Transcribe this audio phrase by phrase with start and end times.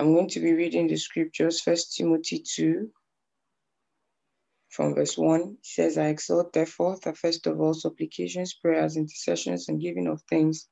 [0.00, 2.88] I'm going to be reading the scriptures, First Timothy 2,
[4.70, 5.40] from verse 1.
[5.58, 10.22] It says, I exhort, therefore, that first of all, supplications, prayers, intercessions, and giving of
[10.30, 10.68] thanks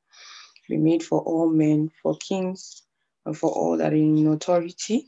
[0.67, 2.81] be made for all men, for kings,
[3.23, 5.05] and for all that are in authority,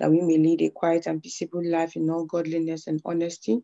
[0.00, 3.62] that we may lead a quiet and peaceable life in all godliness and honesty.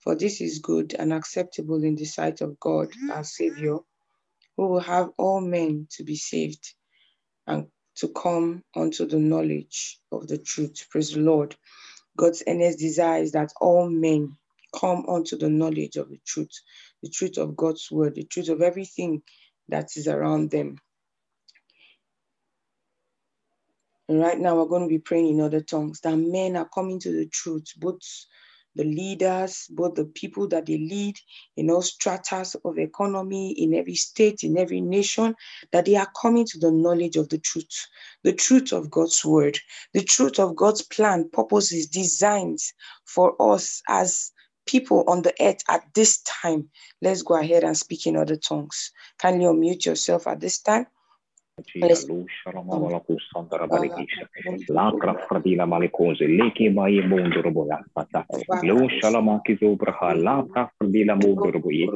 [0.00, 3.80] For this is good and acceptable in the sight of God, our Savior,
[4.56, 6.72] who will have all men to be saved
[7.46, 7.66] and
[7.96, 10.86] to come unto the knowledge of the truth.
[10.90, 11.56] Praise the Lord.
[12.16, 14.36] God's earnest desire is that all men
[14.78, 16.52] come unto the knowledge of the truth,
[17.02, 19.22] the truth of God's word, the truth of everything
[19.68, 20.76] that is around them.
[24.08, 27.00] And right now, we're going to be praying in other tongues that men are coming
[27.00, 27.98] to the truth, both
[28.76, 31.18] the leaders, both the people that they lead
[31.56, 35.34] in all stratas of economy, in every state, in every nation,
[35.72, 37.86] that they are coming to the knowledge of the truth,
[38.22, 39.58] the truth of God's word,
[39.94, 42.72] the truth of God's plan, purposes, designs
[43.06, 44.30] for us as
[44.66, 46.68] people on the earth at this time.
[47.00, 48.92] Let's go ahead and speak in other tongues.
[49.18, 50.86] Kindly unmute yourself at this time
[54.76, 58.26] Lakra fradila malikose, leke baye bondoro boya pata.
[58.62, 61.86] Lo shalama kizo braha, lakra fradila bondoro boye.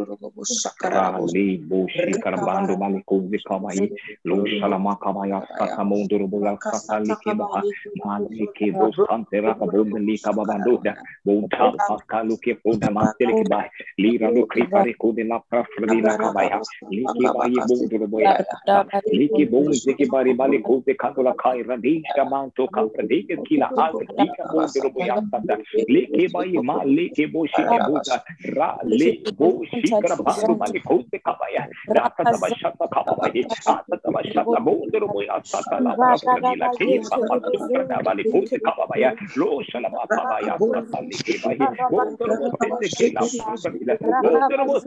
[0.93, 3.91] Rali boshi karbando malikose kamaye.
[4.25, 7.61] Lo shalama kamaya pata bondoro boya pata leke baha.
[8.03, 10.95] Malike bo santera kabonde lika babando da.
[11.23, 13.69] Bonta pata luke bonda mastele ke baye.
[13.99, 16.61] Lira lo kripare kode lakra fradila kamaya.
[16.91, 19.01] Leke baye bondoro boya pata.
[19.13, 25.01] Leke bolsa que baribali cote candola cai radica manto capradica que la azquica bolsa robo
[25.09, 25.55] yastanda
[25.95, 28.17] le que bai ma le que boshi que bolsa
[28.59, 31.63] ra le boshi crabato mali cote cabaya
[31.97, 33.43] rata da bachata cabai
[33.75, 37.59] ata da bachata bolsa robo yastanda la bolsa la que papato
[37.91, 41.57] da bali cote cabaya lo shala papaya rata le que bai
[41.93, 44.79] bolsa robo que la bolsa robo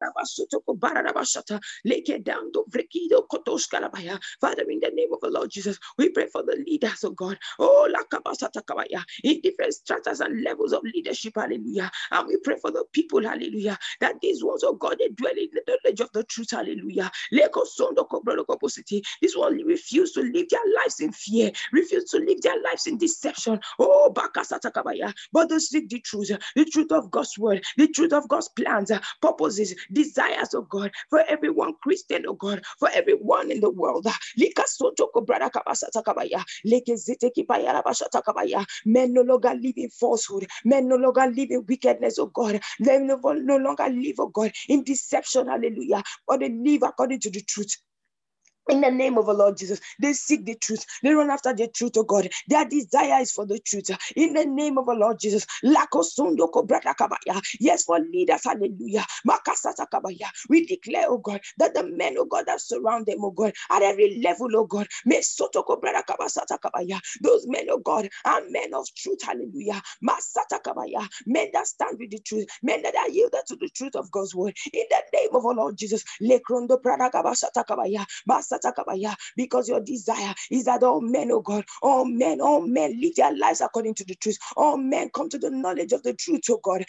[0.00, 0.46] Father, in
[4.80, 7.38] the name of the Lord Jesus, we pray for the leaders of oh God.
[7.58, 7.90] Oh,
[9.24, 11.90] in different stratas and levels of leadership, hallelujah.
[12.10, 15.32] And we pray for the people, hallelujah, that these ones of oh God, they dwell
[15.36, 17.10] in the knowledge of the truth, hallelujah.
[17.32, 17.48] This
[19.36, 23.58] one refuse to live their lives in fear, refuse to live their lives in deception.
[23.78, 24.34] Oh, but
[25.48, 29.74] they seek the truth, the truth of God's word, the truth of God's plans, purposes,
[29.92, 34.06] desires, oh God, for everyone Christian, oh God, for everyone in the world.
[38.84, 40.46] Men no longer live in falsehood.
[40.64, 42.60] Men no longer live in wickedness, oh God.
[42.80, 47.30] They no, no longer live, oh God, in deception, hallelujah, but they live according to
[47.30, 47.76] the truth.
[48.68, 50.84] In the name of the Lord Jesus, they seek the truth.
[51.02, 52.28] They run after the truth, of oh God.
[52.48, 53.88] Their desire is for the truth.
[54.14, 55.46] In the name of the Lord Jesus.
[57.60, 59.06] Yes, for leaders, hallelujah.
[60.48, 63.82] We declare, oh God, that the men, oh God, that surround them, oh God, at
[63.82, 65.38] every level, oh God, those
[67.46, 69.80] men, oh God, are men of truth, hallelujah.
[70.02, 70.14] Men
[71.52, 74.54] that stand with the truth, men that are yielded to the truth of God's word.
[74.74, 76.04] In the name of the Lord Jesus.
[78.58, 83.14] Katakabaya, because your desire is that all men, oh God, all men, all men live
[83.16, 84.36] their lives according to the truth.
[84.56, 86.84] All men come to the knowledge of the truth, oh God.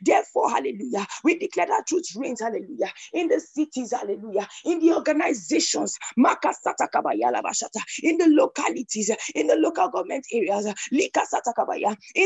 [0.00, 5.98] Therefore, hallelujah, we declare that truth reigns, hallelujah, in the cities, hallelujah, in the organizations,
[6.16, 10.98] in the localities, in the local government areas, in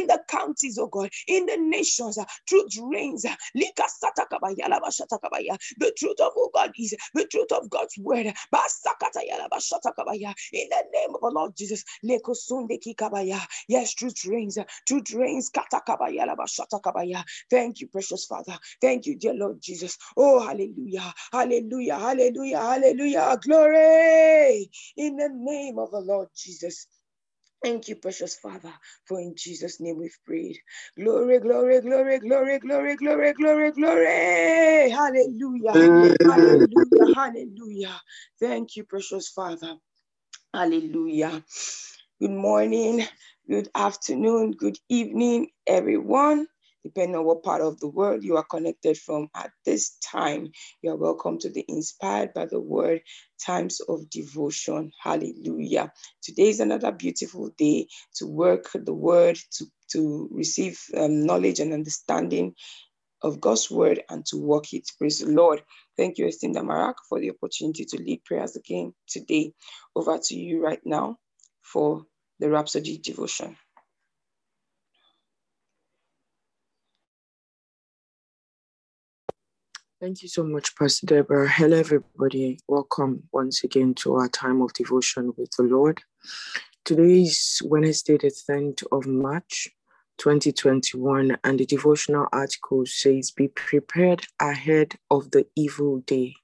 [0.07, 3.25] the counties, oh God, in the nations, truth reigns.
[3.57, 4.69] Likasatakabaya
[5.79, 8.27] The truth of who God is the truth of God God's word.
[8.27, 8.35] In
[9.51, 11.85] the name of the Lord Jesus.
[13.69, 14.59] Yes, truth reigns.
[14.89, 15.51] Truth reigns.
[17.51, 18.59] Thank you, precious Father.
[18.81, 19.97] Thank you, dear Lord Jesus.
[20.17, 21.13] Oh, hallelujah.
[21.33, 21.99] Hallelujah.
[21.99, 22.59] Hallelujah.
[22.59, 23.39] Hallelujah.
[23.43, 26.87] Glory in the name of the Lord Jesus.
[27.67, 28.73] Thank you, precious Father,
[29.07, 30.57] for in Jesus' name we've prayed.
[30.97, 34.89] Glory, glory, glory, glory, glory, glory, glory, glory.
[34.91, 35.73] Hallelujah.
[36.21, 37.13] Hallelujah.
[37.17, 38.01] Hallelujah.
[38.39, 39.75] Thank you, precious Father.
[40.55, 41.43] Hallelujah.
[42.21, 43.03] Good morning,
[43.51, 46.47] good afternoon, good evening, everyone
[46.87, 50.49] depending on what part of the world you are connected from at this time.
[50.83, 53.01] You are welcome to the Inspired by the Word
[53.45, 54.93] Times of Devotion.
[55.03, 55.93] Hallelujah.
[56.23, 57.89] Today is another beautiful day
[58.19, 59.65] to work the Word, to,
[59.95, 62.55] to receive um, knowledge and understanding
[63.21, 64.89] of God's Word and to walk it.
[64.97, 65.65] Praise the Lord.
[65.97, 69.53] Thank you, Estinda Marak, for the opportunity to lead prayers again today.
[69.97, 71.19] Over to you right now
[71.65, 72.07] for
[72.39, 73.57] the Rhapsody devotion.
[79.99, 81.49] Thank you so much, Pastor Deborah.
[81.49, 82.61] Hello, everybody.
[82.69, 86.03] Welcome once again to our time of devotion with the Lord.
[86.85, 89.69] Today is Wednesday, the 10th of March,
[90.19, 96.35] 2021, and the devotional article says, Be prepared ahead of the evil day.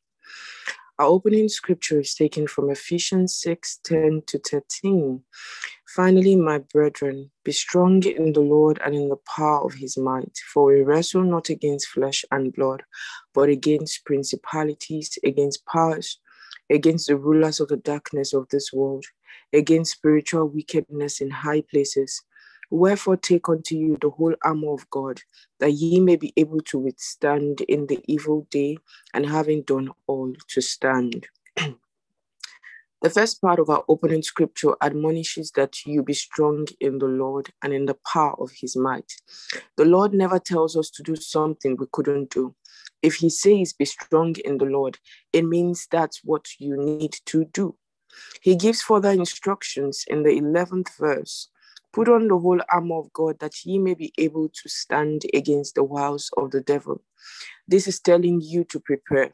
[0.98, 5.22] Our opening scripture is taken from Ephesians 6 10 to 13.
[5.96, 10.36] Finally, my brethren, be strong in the Lord and in the power of his might,
[10.52, 12.82] for we wrestle not against flesh and blood,
[13.32, 16.20] but against principalities, against powers,
[16.68, 19.06] against the rulers of the darkness of this world,
[19.50, 22.22] against spiritual wickedness in high places.
[22.74, 25.20] Wherefore, take unto you the whole armor of God,
[25.60, 28.78] that ye may be able to withstand in the evil day,
[29.12, 31.28] and having done all, to stand.
[31.56, 37.50] the first part of our opening scripture admonishes that you be strong in the Lord
[37.62, 39.12] and in the power of his might.
[39.76, 42.54] The Lord never tells us to do something we couldn't do.
[43.02, 44.96] If he says, be strong in the Lord,
[45.34, 47.74] it means that's what you need to do.
[48.40, 51.48] He gives further instructions in the 11th verse
[51.92, 55.74] Put on the whole armor of God that ye may be able to stand against
[55.74, 57.02] the wiles of the devil.
[57.68, 59.30] This is telling you to prepare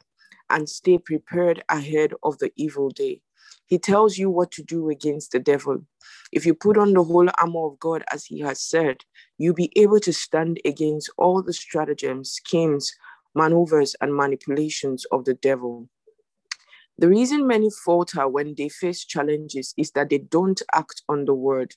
[0.49, 3.21] and stay prepared ahead of the evil day.
[3.65, 5.83] He tells you what to do against the devil.
[6.33, 9.03] If you put on the whole armor of God, as he has said,
[9.37, 12.91] you'll be able to stand against all the stratagems, schemes,
[13.35, 15.87] maneuvers, and manipulations of the devil.
[16.99, 21.33] The reason many falter when they face challenges is that they don't act on the
[21.33, 21.73] word.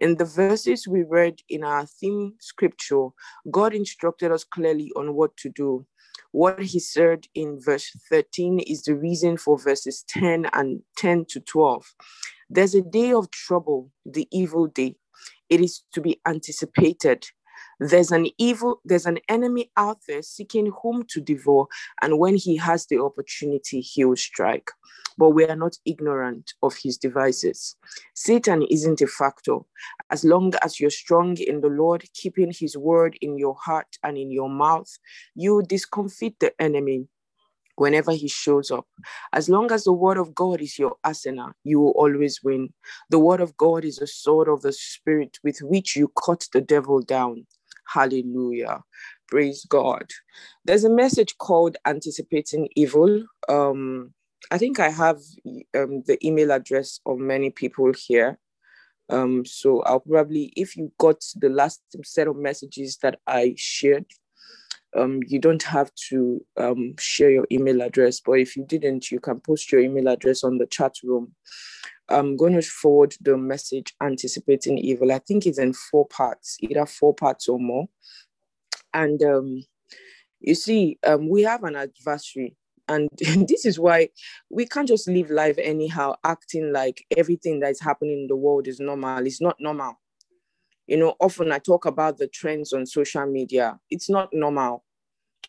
[0.00, 3.10] In the verses we read in our theme scripture,
[3.52, 5.86] God instructed us clearly on what to do.
[6.32, 11.38] What he said in verse 13 is the reason for verses 10 and 10 to
[11.40, 11.94] 12.
[12.50, 14.96] There's a day of trouble, the evil day.
[15.48, 17.26] It is to be anticipated.
[17.80, 21.66] There's an evil, there's an enemy out there seeking whom to devour,
[22.02, 24.70] and when he has the opportunity, he will strike.
[25.18, 27.74] But we are not ignorant of his devices.
[28.14, 29.58] Satan isn't a factor.
[30.10, 34.16] As long as you're strong in the Lord, keeping his word in your heart and
[34.16, 34.90] in your mouth,
[35.34, 37.08] you discomfit the enemy
[37.76, 38.86] whenever he shows up.
[39.32, 42.72] As long as the word of God is your arsenal, you will always win.
[43.10, 46.60] The word of God is a sword of the spirit with which you cut the
[46.60, 47.46] devil down.
[47.86, 48.82] Hallelujah.
[49.28, 50.10] Praise God.
[50.64, 53.24] There's a message called Anticipating Evil.
[53.48, 54.14] Um,
[54.50, 55.18] I think I have
[55.76, 58.38] um, the email address of many people here.
[59.10, 64.06] Um, so I'll probably, if you got the last set of messages that I shared,
[64.96, 69.18] um, you don't have to um, share your email address, but if you didn't, you
[69.18, 71.32] can post your email address on the chat room.
[72.08, 75.10] I'm going to forward the message anticipating evil.
[75.12, 77.86] I think it's in four parts, either four parts or more.
[78.92, 79.64] And um,
[80.40, 82.56] you see, um, we have an adversary.
[82.88, 83.08] And
[83.48, 84.10] this is why
[84.50, 88.68] we can't just live life anyhow, acting like everything that is happening in the world
[88.68, 89.26] is normal.
[89.26, 89.94] It's not normal.
[90.86, 93.80] You know, often I talk about the trends on social media.
[93.90, 94.84] It's not normal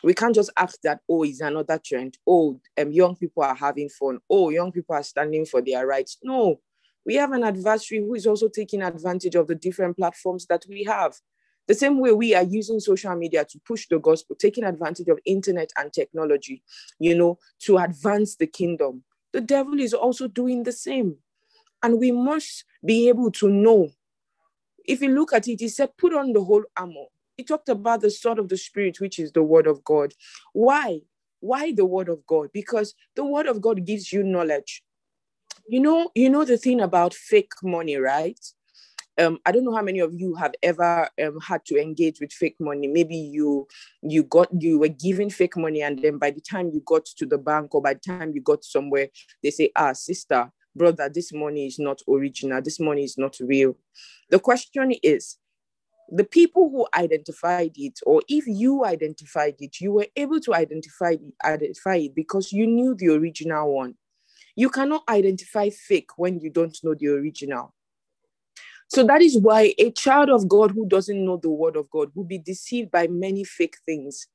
[0.04, 3.90] we can't just act that oh it's another trend oh um, young people are having
[3.90, 6.60] fun oh young people are standing for their rights no
[7.06, 10.84] we have an adversary who is also taking advantage of the different platforms that we
[10.84, 11.16] have
[11.68, 15.20] the same way we are using social media to push the gospel taking advantage of
[15.26, 16.62] internet and technology
[17.00, 19.04] you know to advance the kingdom
[19.34, 21.16] the devil is also doing the same
[21.84, 23.90] and we must be able to know
[24.86, 27.06] if you look at it he said put on the whole armor
[27.38, 30.14] he talked about the sword of the spirit, which is the word of God.
[30.54, 31.02] Why?
[31.40, 32.50] Why the word of God?
[32.54, 34.84] Because the word of God gives you knowledge.
[35.68, 38.40] You know, you know the thing about fake money, right?
[39.18, 42.34] Um, I don't know how many of you have ever um, had to engage with
[42.34, 42.88] fake money.
[42.88, 43.66] Maybe you
[44.02, 47.26] you got you were given fake money, and then by the time you got to
[47.26, 49.08] the bank or by the time you got somewhere,
[49.42, 52.62] they say, "Ah, sister, brother, this money is not original.
[52.62, 53.78] This money is not real."
[54.32, 55.38] The question is,
[56.10, 61.16] the people who identified it, or if you identified it, you were able to identify
[61.44, 63.96] identify it because you knew the original one.
[64.56, 67.74] You cannot identify fake when you don't know the original.
[68.88, 72.12] So that is why a child of God who doesn't know the word of God
[72.14, 74.28] will be deceived by many fake things.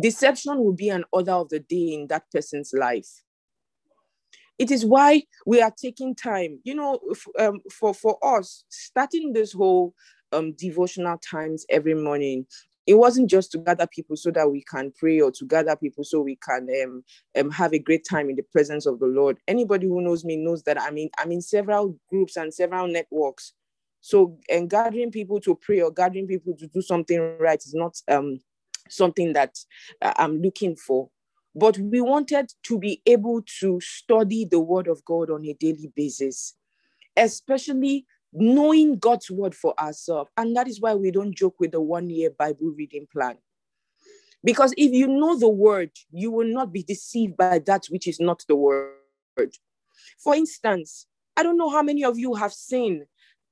[0.00, 3.08] Deception will be an order of the day in that person's life.
[4.58, 6.98] It is why we are taking time, you know,
[7.38, 9.92] um, for, for us, starting this whole
[10.32, 12.46] um, devotional times every morning.
[12.86, 16.04] It wasn't just to gather people so that we can pray or to gather people
[16.04, 17.04] so we can um,
[17.38, 19.38] um, have a great time in the presence of the Lord.
[19.48, 23.52] Anybody who knows me knows that i mean I'm in several groups and several networks.
[24.02, 27.74] So, and um, gathering people to pray or gathering people to do something right is
[27.74, 28.38] not um,
[28.88, 29.58] something that
[30.00, 31.10] uh, I'm looking for.
[31.56, 35.90] But we wanted to be able to study the Word of God on a daily
[35.96, 36.54] basis,
[37.16, 38.06] especially
[38.36, 40.30] knowing God's word for ourselves.
[40.36, 43.36] And that is why we don't joke with the one year Bible reading plan.
[44.44, 48.20] Because if you know the word, you will not be deceived by that which is
[48.20, 48.92] not the word.
[50.22, 53.06] For instance, I don't know how many of you have seen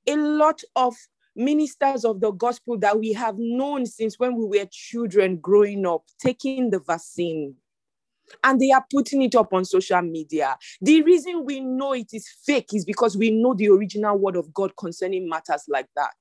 [0.07, 0.95] a lot of
[1.35, 6.03] ministers of the gospel that we have known since when we were children growing up
[6.21, 7.55] taking the vaccine
[8.43, 10.57] and they are putting it up on social media.
[10.81, 14.53] The reason we know it is fake is because we know the original word of
[14.53, 16.15] God concerning matters like that.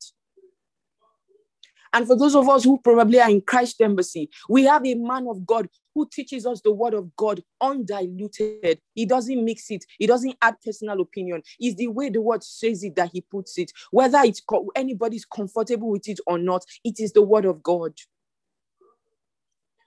[1.93, 5.29] And for those of us who probably are in Christ Embassy, we have a man
[5.29, 8.81] of God who teaches us the word of God undiluted.
[8.97, 11.43] He doesn't mix it, he doesn't add personal opinion.
[11.61, 13.71] It's the way the word says it that he puts it.
[13.93, 14.43] Whether it's
[14.75, 17.93] anybody's comfortable with it or not, it is the word of God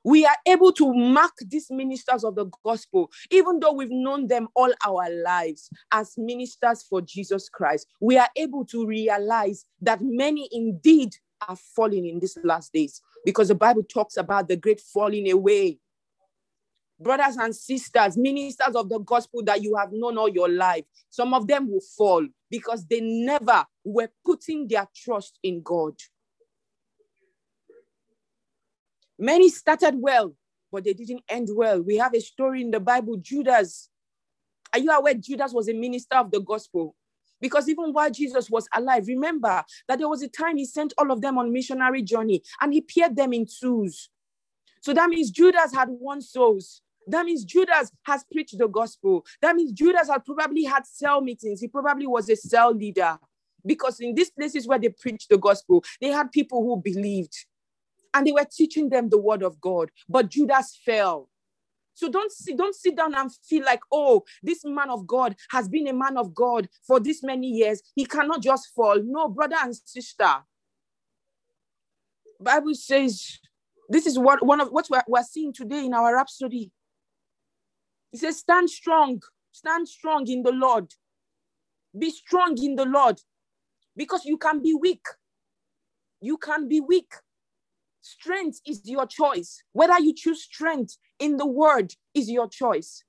[0.08, 4.48] we are able to mark these ministers of the gospel, even though we've known them
[4.56, 7.88] all our lives as ministers for Jesus Christ.
[8.00, 11.14] We are able to realize that many indeed
[11.50, 15.78] are falling in these last days because the Bible talks about the great falling away.
[17.02, 21.34] Brothers and sisters, ministers of the gospel that you have known all your life, some
[21.34, 25.96] of them will fall because they never were putting their trust in God.
[29.20, 30.36] Many started well,
[30.72, 31.82] but they didn't end well.
[31.82, 33.90] We have a story in the Bible Judas.
[34.74, 36.96] Are you aware Judas was a minister of the gospel?
[37.40, 41.12] Because even while Jesus was alive, remember that there was a time he sent all
[41.12, 44.10] of them on missionary journey and he paired them in twos.
[44.82, 46.82] So that means Judas had won souls.
[47.08, 49.26] That means Judas has preached the gospel.
[49.42, 51.62] That means Judas had probably had cell meetings.
[51.62, 53.18] He probably was a cell leader
[53.66, 57.36] because in these places where they preached the gospel, they had people who believed
[58.14, 61.30] and they were teaching them the word of God, but Judas fell.
[61.94, 65.68] So don't sit, don't sit down and feel like, oh, this man of God has
[65.68, 67.82] been a man of God for this many years.
[67.96, 69.02] He cannot just fall.
[69.04, 70.30] No, brother and sister.
[72.40, 73.40] Bible says
[73.90, 76.72] this is what one of what we're, we're seeing today in our rhapsody.
[78.14, 80.94] It says, stand strong, stand strong in the Lord.
[81.98, 83.20] Be strong in the Lord.
[83.96, 85.04] Because you can be weak.
[86.22, 87.12] You can be weak.
[88.08, 89.62] Strength is your choice.
[89.74, 93.04] Whether you choose strength in the word is your choice.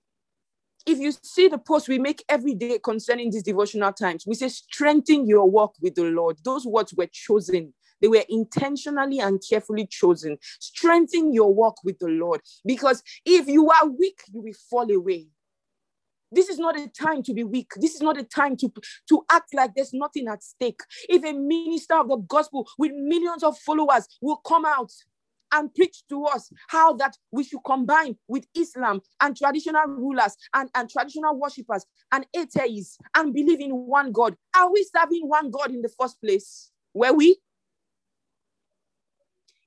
[0.86, 4.48] If you see the post we make every day concerning these devotional times, we say,
[4.48, 6.38] strengthen your walk with the Lord.
[6.42, 10.38] Those words were chosen they were intentionally and carefully chosen.
[10.60, 15.26] Strengthen your walk with the Lord because if you are weak, you will fall away.
[16.30, 17.72] This is not a time to be weak.
[17.76, 18.70] This is not a time to,
[19.08, 20.80] to act like there's nothing at stake.
[21.08, 24.90] If a minister of the gospel with millions of followers will come out
[25.50, 30.68] and preach to us how that we should combine with Islam and traditional rulers and,
[30.74, 34.36] and traditional worshippers and atheists and believe in one God.
[34.54, 36.70] Are we serving one God in the first place?
[36.92, 37.36] Were we?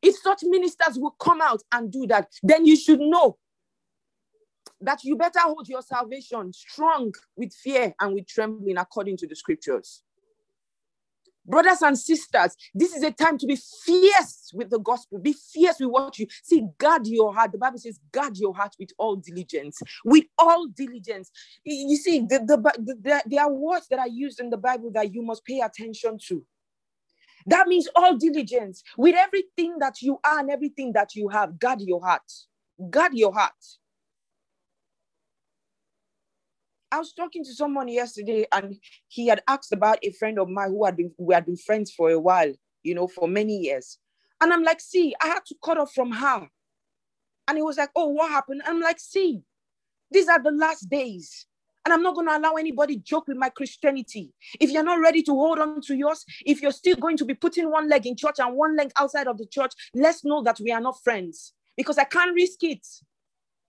[0.04, 3.38] If such ministers will come out and do that, then you should know
[4.82, 9.36] that you better hold your salvation strong with fear and with trembling according to the
[9.36, 10.04] scriptures.
[11.46, 15.17] Brothers and sisters, this is a time to be fierce with the gospel.
[15.17, 16.63] Be fierce with what you see.
[16.78, 17.52] Guard your heart.
[17.52, 19.80] The Bible says, guard your heart with all diligence.
[20.06, 21.32] With all diligence.
[21.63, 24.91] You see, the, the, the, the there are words that are used in the Bible
[24.94, 26.46] that you must pay attention to.
[27.48, 28.84] That means all diligence.
[28.96, 32.22] With everything that you are and everything that you have, guard your heart.
[32.91, 33.52] Guard your heart.
[36.91, 38.77] I was talking to someone yesterday and
[39.08, 41.91] he had asked about a friend of mine who had been we had been friends
[41.91, 42.51] for a while,
[42.84, 43.97] you know, for many years.
[44.41, 46.49] And I'm like, see, I had to cut off from her.
[47.47, 48.62] And he was like, oh, what happened?
[48.65, 49.41] I'm like, see,
[50.10, 51.45] these are the last days.
[51.86, 54.34] And I'm not going to allow anybody joke with my Christianity.
[54.60, 57.34] If you're not ready to hold on to yours, if you're still going to be
[57.34, 60.60] putting one leg in church and one leg outside of the church, let's know that
[60.60, 62.86] we are not friends because I can't risk it.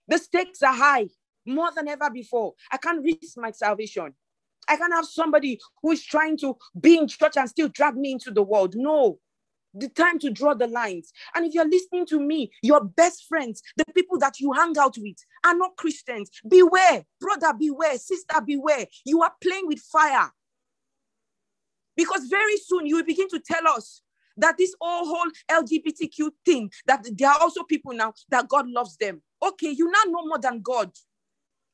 [0.07, 1.07] The stakes are high
[1.45, 2.53] more than ever before.
[2.71, 4.13] I can't risk my salvation.
[4.67, 8.13] I can't have somebody who is trying to be in church and still drag me
[8.13, 8.75] into the world.
[8.77, 9.19] No,
[9.73, 11.11] the time to draw the lines.
[11.35, 14.95] And if you're listening to me, your best friends, the people that you hang out
[14.97, 16.29] with, are not Christians.
[16.47, 18.87] Beware, brother, beware, sister, beware.
[19.05, 20.31] You are playing with fire.
[21.97, 24.01] Because very soon you will begin to tell us
[24.37, 29.21] that this whole LGBTQ thing, that there are also people now that God loves them.
[29.45, 30.89] Okay, you now know more than God.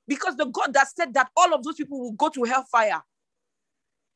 [0.10, 3.02] Because the God that said that all of those people will go to hellfire,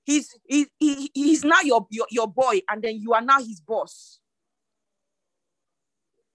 [0.04, 3.62] he's, he, he, he's now your, your, your boy, and then you are now his
[3.62, 4.20] boss.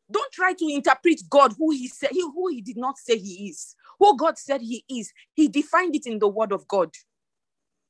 [0.08, 3.48] Don't try to interpret God who he said he, who he did not say he
[3.48, 3.74] is.
[3.98, 6.94] Who God said he is, he defined it in the word of God.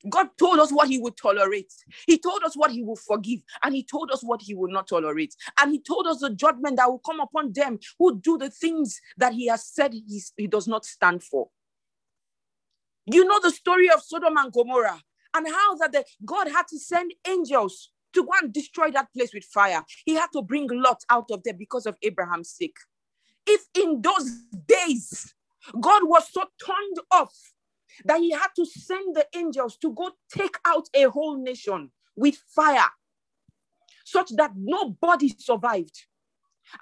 [0.09, 1.73] God told us what he would tolerate.
[2.07, 3.41] He told us what he will forgive.
[3.63, 5.35] And he told us what he will not tolerate.
[5.61, 8.99] And he told us the judgment that will come upon them who do the things
[9.19, 11.49] that he has said he, he does not stand for.
[13.11, 15.03] You know the story of Sodom and Gomorrah
[15.35, 19.33] and how that the, God had to send angels to go and destroy that place
[19.33, 19.83] with fire.
[20.05, 22.77] He had to bring Lot out of there because of Abraham's sake.
[23.47, 24.31] If in those
[24.67, 25.35] days
[25.81, 27.33] God was so turned off
[28.05, 32.37] that he had to send the angels to go take out a whole nation with
[32.55, 32.89] fire,
[34.05, 35.99] such that nobody survived.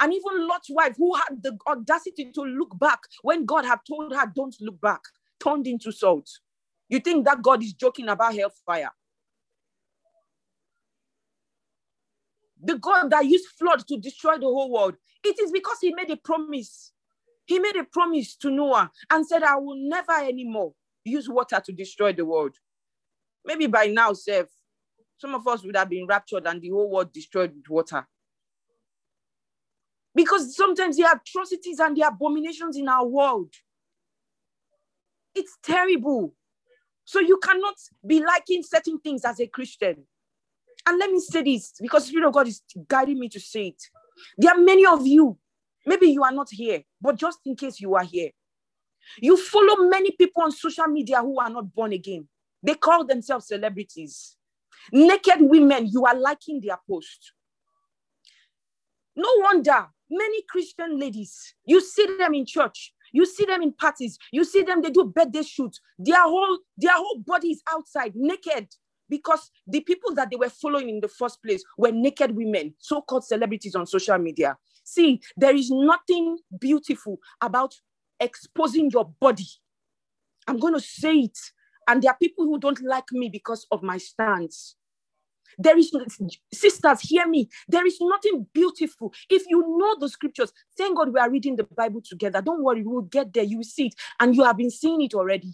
[0.01, 4.13] And even Lot's wife, who had the audacity to look back when God had told
[4.15, 5.01] her, Don't look back,
[5.43, 6.29] turned into salt.
[6.89, 8.91] You think that God is joking about hellfire?
[12.63, 16.11] The God that used flood to destroy the whole world, it is because he made
[16.11, 16.93] a promise.
[17.45, 20.73] He made a promise to Noah and said, I will never anymore
[21.05, 22.55] use water to destroy the world.
[23.45, 24.49] Maybe by now, Seth,
[25.19, 28.07] some of us would have been raptured and the whole world destroyed with water.
[30.15, 33.53] Because sometimes the atrocities and the abominations in our world
[35.37, 36.35] it's terrible.
[37.05, 40.03] So you cannot be liking certain things as a Christian.
[40.89, 43.69] And let me say this because the Spirit of God is guiding me to say
[43.69, 43.83] it.
[44.39, 45.37] There are many of you,
[45.85, 48.31] maybe you are not here, but just in case you are here,
[49.21, 52.27] you follow many people on social media who are not born again.
[52.63, 54.37] They call themselves celebrities.
[54.91, 57.33] Naked women, you are liking their post.
[59.15, 64.19] No wonder many Christian ladies, you see them in church, you see them in parties.
[64.31, 65.81] You see them, they do birthday shoots.
[65.99, 68.67] Their whole, their whole body is outside, naked.
[69.09, 73.01] Because the people that they were following in the first place were naked women, so
[73.01, 74.59] called celebrities on social media.
[74.85, 77.73] See, there is nothing beautiful about
[78.21, 79.49] exposing your body.
[80.47, 81.39] I'm going to say it.
[81.89, 84.75] And there are people who don't like me because of my stance.
[85.59, 85.93] There is,
[86.53, 87.49] sisters, hear me.
[87.69, 89.13] There is nothing beautiful.
[89.31, 92.41] If you know the scriptures, thank God we are reading the Bible together.
[92.43, 93.45] Don't worry, we will get there.
[93.45, 95.53] You will see it, and you have been seeing it already.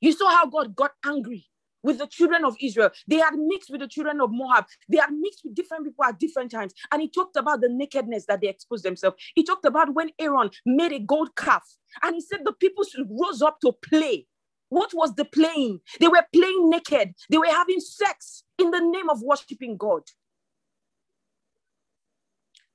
[0.00, 1.46] You saw how God got angry
[1.82, 2.90] with the children of Israel.
[3.06, 4.66] They had mixed with the children of Moab.
[4.88, 6.72] They had mixed with different people at different times.
[6.92, 9.16] And he talked about the nakedness that they exposed themselves.
[9.34, 11.64] He talked about when Aaron made a gold calf
[12.02, 14.26] and he said the people rose up to play.
[14.68, 15.80] What was the playing?
[16.00, 17.14] They were playing naked.
[17.30, 20.02] They were having sex in the name of worshiping God.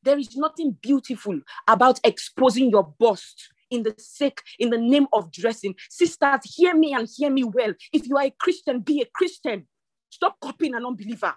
[0.01, 5.31] There is nothing beautiful about exposing your bust in the sake, in the name of
[5.31, 5.75] dressing.
[5.89, 7.73] Sisters, hear me and hear me well.
[7.93, 9.67] If you are a Christian, be a Christian.
[10.09, 11.33] Stop copying an unbeliever.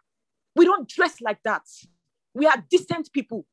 [0.54, 1.62] We don't dress like that.
[2.34, 3.46] We are decent people.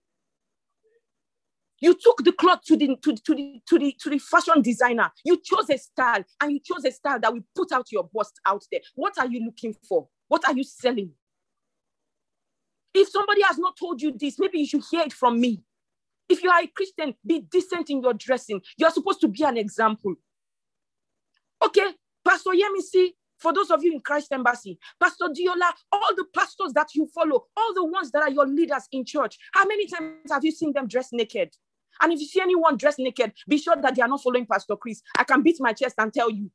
[1.81, 5.11] You took the cloth to the, to, to, the, to, the, to the fashion designer.
[5.25, 8.39] You chose a style and you chose a style that will put out your bust
[8.45, 8.81] out there.
[8.95, 10.07] What are you looking for?
[10.27, 11.11] What are you selling?
[12.93, 15.63] If somebody has not told you this, maybe you should hear it from me.
[16.29, 18.61] If you are a Christian, be decent in your dressing.
[18.77, 20.15] You are supposed to be an example.
[21.63, 21.87] Okay,
[22.25, 23.09] Pastor Yemisi,
[23.43, 27.45] for those of you in Christ Embassy, Pastor Diola, all the pastors that you follow,
[27.57, 30.71] all the ones that are your leaders in church, how many times have you seen
[30.71, 31.51] them dressed naked?
[32.01, 34.77] And if you see anyone dressed naked, be sure that they are not following Pastor
[34.77, 35.01] Chris.
[35.19, 36.49] I can beat my chest and tell you.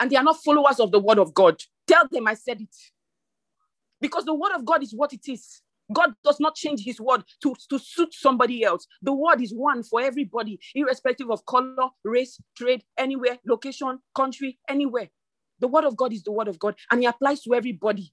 [0.00, 1.62] And they are not followers of the word of God.
[1.86, 2.74] Tell them I said it.
[4.00, 5.60] Because the word of God is what it is.
[5.92, 8.86] God does not change his word to, to suit somebody else.
[9.02, 15.10] The word is one for everybody, irrespective of color, race, trade, anywhere, location, country, anywhere.
[15.60, 18.12] The word of God is the word of God, and it applies to everybody.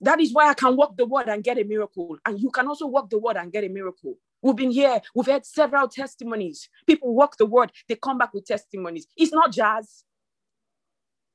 [0.00, 2.16] That is why I can walk the word and get a miracle.
[2.24, 4.14] And you can also walk the word and get a miracle.
[4.42, 6.70] We've been here, we've had several testimonies.
[6.86, 9.06] People walk the word, they come back with testimonies.
[9.16, 10.04] It's not jazz.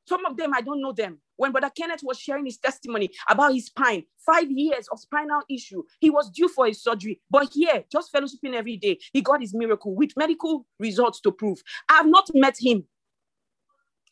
[0.09, 1.19] Some of them, I don't know them.
[1.35, 5.83] When Brother Kenneth was sharing his testimony about his spine, five years of spinal issue,
[5.99, 7.21] he was due for his surgery.
[7.29, 11.61] But here, just fellowshipping every day, he got his miracle with medical results to prove.
[11.89, 12.85] I have not met him,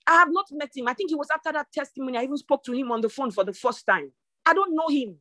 [0.06, 0.88] I have not met him.
[0.88, 3.32] I think it was after that testimony I even spoke to him on the phone
[3.32, 4.12] for the first time.
[4.46, 5.16] I don't know him.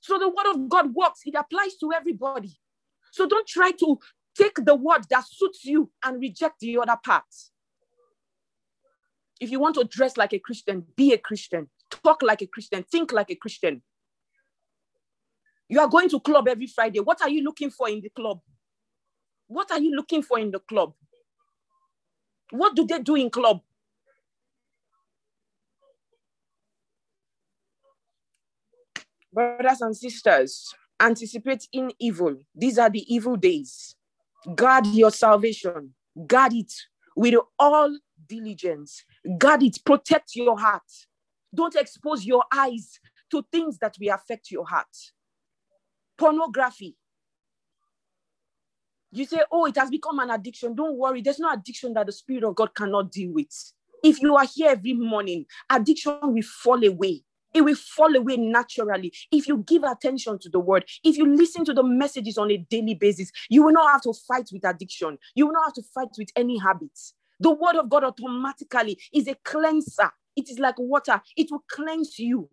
[0.00, 2.56] So the word of God works, it applies to everybody.
[3.10, 3.98] So don't try to
[4.36, 7.24] take the word that suits you and reject the other part.
[9.40, 12.84] If you want to dress like a Christian, be a Christian, talk like a Christian,
[12.84, 13.82] think like a Christian.
[15.68, 17.00] You are going to club every Friday.
[17.00, 18.40] What are you looking for in the club?
[19.48, 20.92] What are you looking for in the club?
[22.54, 23.60] What do they do in club?
[29.32, 32.36] Brothers and sisters, anticipate in evil.
[32.54, 33.96] These are the evil days.
[34.54, 35.94] Guard your salvation.
[36.28, 36.72] Guard it
[37.16, 37.92] with all
[38.28, 39.04] diligence.
[39.36, 39.80] Guard it.
[39.84, 40.86] Protect your heart.
[41.52, 43.00] Don't expose your eyes
[43.32, 44.94] to things that will affect your heart.
[46.16, 46.94] Pornography,
[49.14, 50.74] you say, oh, it has become an addiction.
[50.74, 51.22] Don't worry.
[51.22, 53.46] There's no addiction that the Spirit of God cannot deal with.
[54.02, 57.22] If you are here every morning, addiction will fall away.
[57.54, 59.12] It will fall away naturally.
[59.30, 62.56] If you give attention to the word, if you listen to the messages on a
[62.56, 65.16] daily basis, you will not have to fight with addiction.
[65.36, 67.14] You will not have to fight with any habits.
[67.38, 70.10] The word of God automatically is a cleanser.
[70.34, 72.50] It is like water, it will cleanse you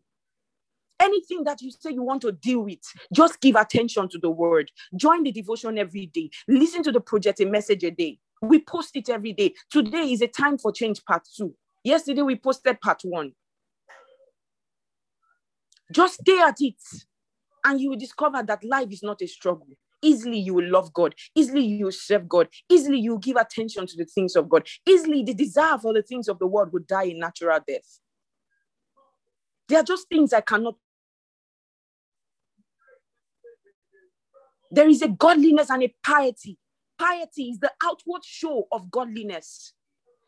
[1.01, 2.79] anything that you say you want to deal with,
[3.13, 4.71] just give attention to the word.
[4.95, 6.29] Join the devotion every day.
[6.47, 8.19] Listen to the project a message a day.
[8.41, 9.55] We post it every day.
[9.71, 11.53] Today is a time for change part two.
[11.83, 13.33] Yesterday we posted part one.
[15.91, 16.75] Just stay at it,
[17.65, 19.67] and you will discover that life is not a struggle.
[20.01, 21.13] Easily you will love God.
[21.35, 22.47] Easily you will serve God.
[22.69, 24.65] Easily you will give attention to the things of God.
[24.87, 27.99] Easily the desire for the things of the world will die in natural death.
[29.67, 30.75] They are just things I cannot
[34.71, 36.57] There is a godliness and a piety.
[36.97, 39.73] Piety is the outward show of godliness.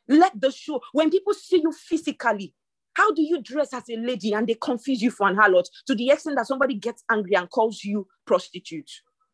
[0.09, 2.53] Let the show, when people see you physically,
[2.93, 5.95] how do you dress as a lady and they confuse you for an harlot to
[5.95, 8.91] the extent that somebody gets angry and calls you prostitute?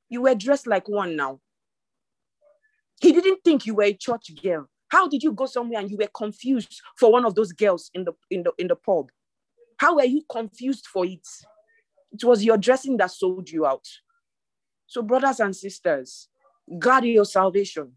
[0.09, 1.39] You were dressed like one now.
[3.01, 4.67] He didn't think you were a church girl.
[4.89, 8.05] How did you go somewhere and you were confused for one of those girls in
[8.05, 9.09] the in the in the pub?
[9.77, 11.25] How were you confused for it?
[12.11, 13.85] It was your dressing that sold you out.
[14.89, 16.27] So, brothers and sisters,
[16.79, 17.93] guard your salvation,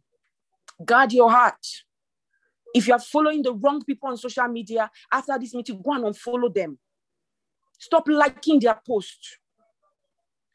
[0.84, 1.66] guard your heart.
[2.74, 6.04] If you are following the wrong people on social media, after this meeting, go and
[6.04, 6.78] unfollow them.
[7.78, 9.38] Stop liking their post.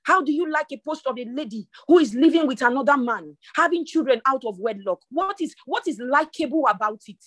[0.03, 3.35] How do you like a post of a lady who is living with another man,
[3.55, 5.01] having children out of wedlock?
[5.09, 7.17] What is what is likable about it?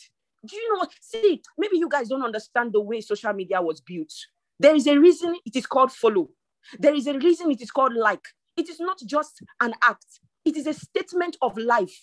[0.46, 0.86] Do you know?
[1.00, 4.10] See, maybe you guys don't understand the way social media was built.
[4.60, 6.28] There is a reason it is called follow.
[6.78, 8.24] There is a reason it is called like.
[8.60, 10.04] It is not just an act,
[10.44, 11.98] it is a statement of life.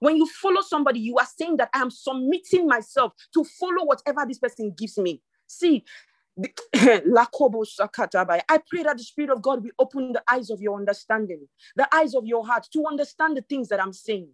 [0.00, 4.24] When you follow somebody, you are saying that I am submitting myself to follow whatever
[4.26, 5.20] this person gives me.
[5.46, 5.84] See,
[6.74, 11.86] I pray that the Spirit of God will open the eyes of your understanding, the
[11.94, 14.28] eyes of your heart to understand the things that I'm saying.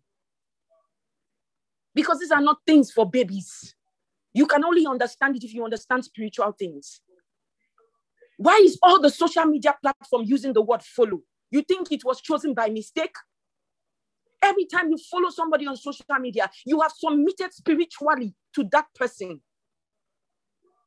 [1.92, 3.74] Because these are not things for babies.
[4.32, 7.00] You can only understand it if you understand spiritual things.
[8.36, 11.20] Why is all the social media platform using the word follow?
[11.50, 13.14] You think it was chosen by mistake?
[14.42, 19.40] Every time you follow somebody on social media, you have submitted spiritually to that person.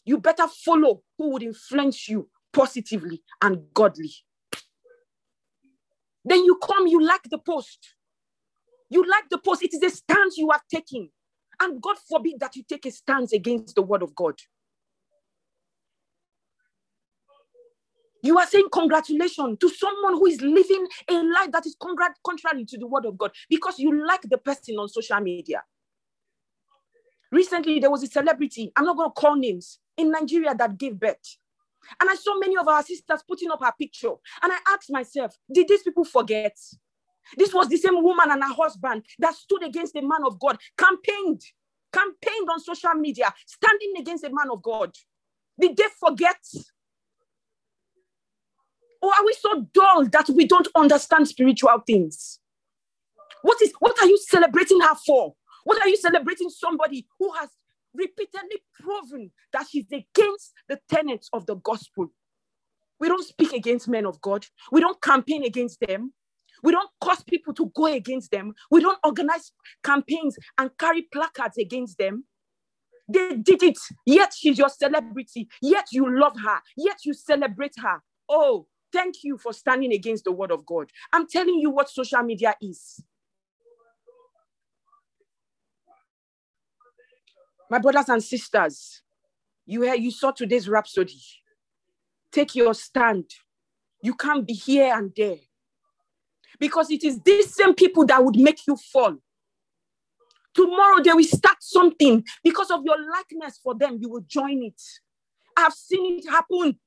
[0.06, 4.12] You better follow who would influence you positively and godly.
[6.24, 7.96] Then you come, you like the post.
[8.90, 9.64] You like the post.
[9.64, 11.10] It is a stance you are taking.
[11.60, 14.36] And God forbid that you take a stance against the word of God.
[18.28, 22.66] You are saying congratulations to someone who is living a life that is congr- contrary
[22.66, 25.64] to the word of God because you like the person on social media.
[27.32, 31.00] Recently, there was a celebrity, I'm not going to call names, in Nigeria that gave
[31.00, 31.38] birth.
[32.02, 34.12] And I saw many of our sisters putting up her picture.
[34.44, 36.58] And I asked myself, did these people forget?
[37.38, 40.58] This was the same woman and her husband that stood against the man of God,
[40.78, 41.44] campaigned,
[41.94, 44.94] campaigned on social media, standing against the man of God.
[45.58, 46.36] Did they forget?
[49.02, 52.40] Or are we so dull that we don't understand spiritual things?
[53.42, 55.36] What is what are you celebrating her for?
[55.64, 57.50] What are you celebrating somebody who has
[57.94, 62.08] repeatedly proven that she's against the tenets of the gospel?
[63.00, 64.46] We don't speak against men of God.
[64.72, 66.14] We don't campaign against them.
[66.64, 68.56] We don't cause people to go against them.
[68.72, 69.52] We don't organize
[69.84, 72.26] campaigns and carry placards against them.
[73.08, 73.78] They did it.
[74.04, 75.48] Yet she's your celebrity.
[75.62, 76.60] Yet you love her.
[76.76, 78.02] Yet you celebrate her.
[78.28, 80.90] Oh, Thank you for standing against the word of God.
[81.12, 83.04] I'm telling you what social media is.
[87.70, 89.02] My brothers and sisters,
[89.66, 91.22] you, heard, you saw today's rhapsody.
[92.32, 93.26] Take your stand.
[94.02, 95.36] You can't be here and there.
[96.60, 99.18] Because it is these same people that would make you fall.
[100.54, 102.24] Tomorrow they will start something.
[102.42, 104.82] Because of your likeness for them, you will join it.
[105.58, 106.80] I've seen it happen.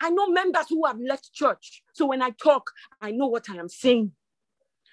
[0.00, 1.82] I know members who have left church.
[1.92, 4.12] So when I talk, I know what I am saying.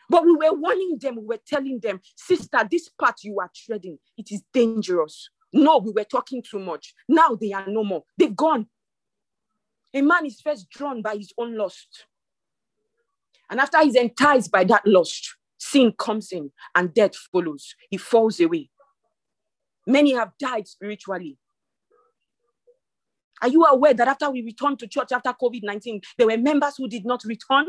[0.09, 3.99] But we were warning them, we were telling them, sister, this path you are treading,
[4.17, 5.29] it is dangerous.
[5.53, 6.93] No, we were talking too much.
[7.09, 8.03] Now they are no more.
[8.17, 8.67] They've gone.
[9.93, 12.05] A man is first drawn by his own lust.
[13.49, 17.75] And after he's enticed by that lust, sin comes in and death follows.
[17.89, 18.69] He falls away.
[19.85, 21.37] Many have died spiritually
[23.41, 26.75] are you aware that after we returned to church after COVID 19, there were members
[26.77, 27.65] who did not return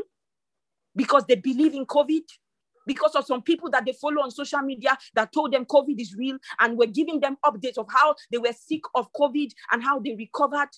[0.97, 2.23] because they believe in COVID?
[2.87, 6.15] Because of some people that they follow on social media that told them COVID is
[6.17, 9.99] real and were giving them updates of how they were sick of COVID and how
[9.99, 10.71] they recovered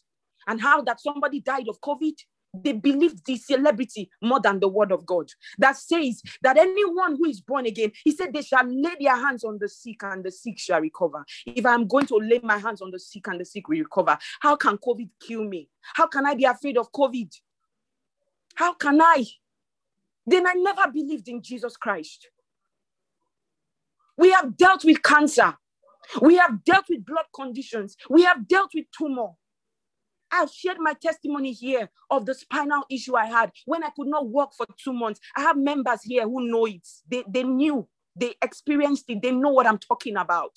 [0.48, 2.14] and how that somebody died of COVID
[2.52, 7.26] they believe the celebrity more than the word of God that says that anyone who
[7.26, 10.30] is born again, he said, they shall lay their hands on the sick and the
[10.32, 11.24] sick shall recover.
[11.46, 14.18] If I'm going to lay my hands on the sick and the sick will recover,
[14.40, 15.68] how can COVID kill me?
[15.94, 17.32] How can I be afraid of COVID?
[18.56, 19.24] How can I?
[20.26, 22.28] Then I never believed in Jesus Christ.
[24.18, 25.54] We have dealt with cancer.
[26.20, 27.96] We have dealt with blood conditions.
[28.08, 29.28] We have dealt with tumor.
[30.30, 34.28] I've shared my testimony here of the spinal issue I had when I could not
[34.28, 35.20] walk for two months.
[35.36, 36.86] I have members here who know it.
[37.08, 40.52] They, they knew, they experienced it, they know what I'm talking about.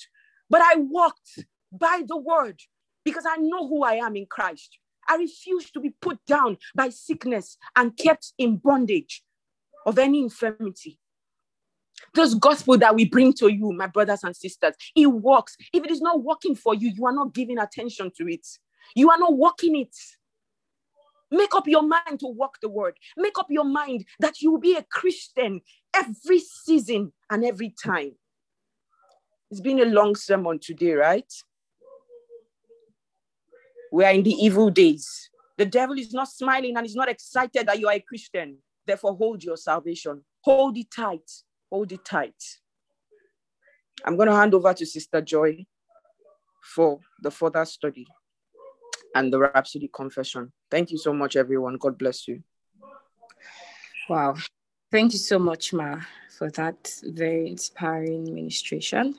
[0.49, 2.59] But I walked by the word
[3.03, 4.77] because I know who I am in Christ.
[5.09, 9.23] I refuse to be put down by sickness and kept in bondage
[9.85, 10.99] of any infirmity.
[12.13, 15.55] This gospel that we bring to you, my brothers and sisters, it works.
[15.73, 18.45] If it is not working for you, you are not giving attention to it.
[18.95, 19.95] You are not walking it.
[21.31, 22.95] Make up your mind to walk the word.
[23.17, 25.61] Make up your mind that you will be a Christian
[25.93, 28.13] every season and every time.
[29.49, 31.31] It's been a long sermon today, right?
[33.91, 35.29] We are in the evil days.
[35.57, 38.57] The devil is not smiling and is not excited that you are a Christian.
[38.85, 40.23] Therefore, hold your salvation.
[40.41, 41.29] Hold it tight.
[41.71, 42.33] Hold it tight.
[44.03, 45.65] I'm going to hand over to Sister Joy
[46.75, 48.07] for the further study
[49.13, 50.51] and the Rhapsody Confession.
[50.69, 51.75] Thank you so much, everyone.
[51.77, 52.43] God bless you.
[54.09, 54.35] Wow.
[54.91, 55.99] Thank you so much, Ma,
[56.37, 59.15] for that very inspiring ministration.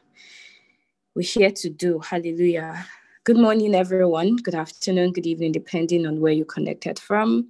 [1.14, 2.00] We're here to do.
[2.00, 2.86] Hallelujah.
[3.24, 4.36] Good morning, everyone.
[4.36, 7.48] Good afternoon, good evening, depending on where you connected from.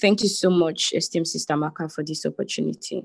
[0.00, 3.04] Thank you so much, esteemed Sister Maka, for this opportunity.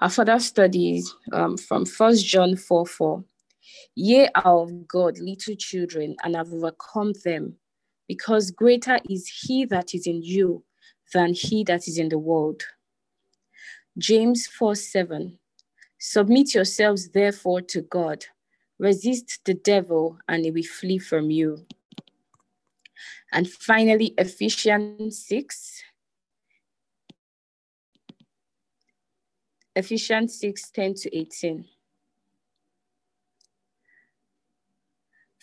[0.00, 3.24] Our further studies um, from First John 4 4
[3.94, 7.56] Ye are of God, little children, and have overcome them,
[8.08, 10.64] because greater is he that is in you
[11.12, 12.62] than he that is in the world.
[13.98, 15.38] James 4 7.
[15.98, 18.24] Submit yourselves therefore to God.
[18.78, 21.64] Resist the devil, and he will flee from you.
[23.32, 25.82] And finally, Ephesians 6.
[29.74, 31.64] Ephesians 6 10 to 18.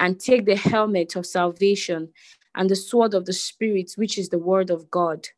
[0.00, 2.10] and take the helmet of salvation
[2.54, 5.28] and the sword of the Spirit, which is the word of God,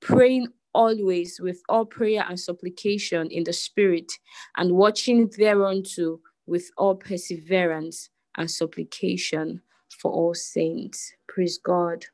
[0.00, 4.12] praying always with all prayer and supplication in the Spirit,
[4.56, 11.12] and watching thereunto with all perseverance and supplication for all saints.
[11.28, 12.06] Praise God.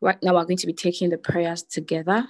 [0.00, 2.26] Right now, we're going to be taking the prayers together.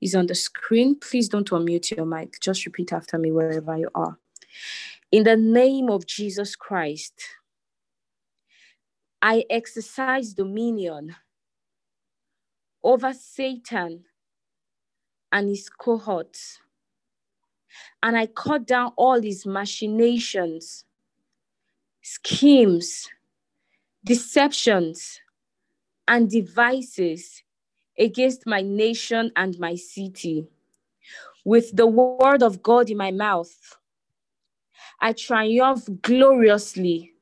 [0.00, 0.96] It's on the screen.
[0.96, 2.38] Please don't unmute your mic.
[2.40, 4.18] Just repeat after me wherever you are.
[5.14, 7.14] In the name of Jesus Christ,
[9.22, 11.14] I exercise dominion
[12.82, 14.06] over Satan
[15.30, 16.58] and his cohorts.
[18.02, 20.84] And I cut down all his machinations,
[22.02, 23.08] schemes,
[24.04, 25.20] deceptions,
[26.08, 27.44] and devices
[27.96, 30.48] against my nation and my city.
[31.44, 33.76] With the word of God in my mouth,
[35.00, 37.12] I triumph gloriously,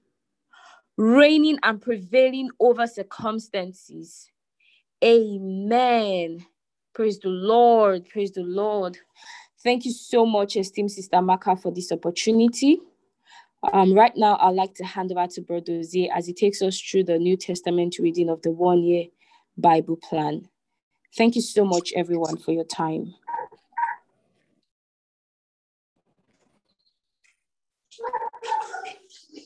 [0.96, 4.28] reigning and prevailing over circumstances.
[5.04, 6.44] Amen.
[6.94, 8.08] Praise the Lord.
[8.08, 8.98] Praise the Lord.
[9.64, 12.80] Thank you so much, esteemed Sister Maka, for this opportunity.
[13.72, 16.80] Um, right now, I'd like to hand over to Brother Ozee as he takes us
[16.80, 19.06] through the New Testament reading of the one year
[19.56, 20.48] Bible plan.
[21.16, 23.14] Thank you so much, everyone, for your time.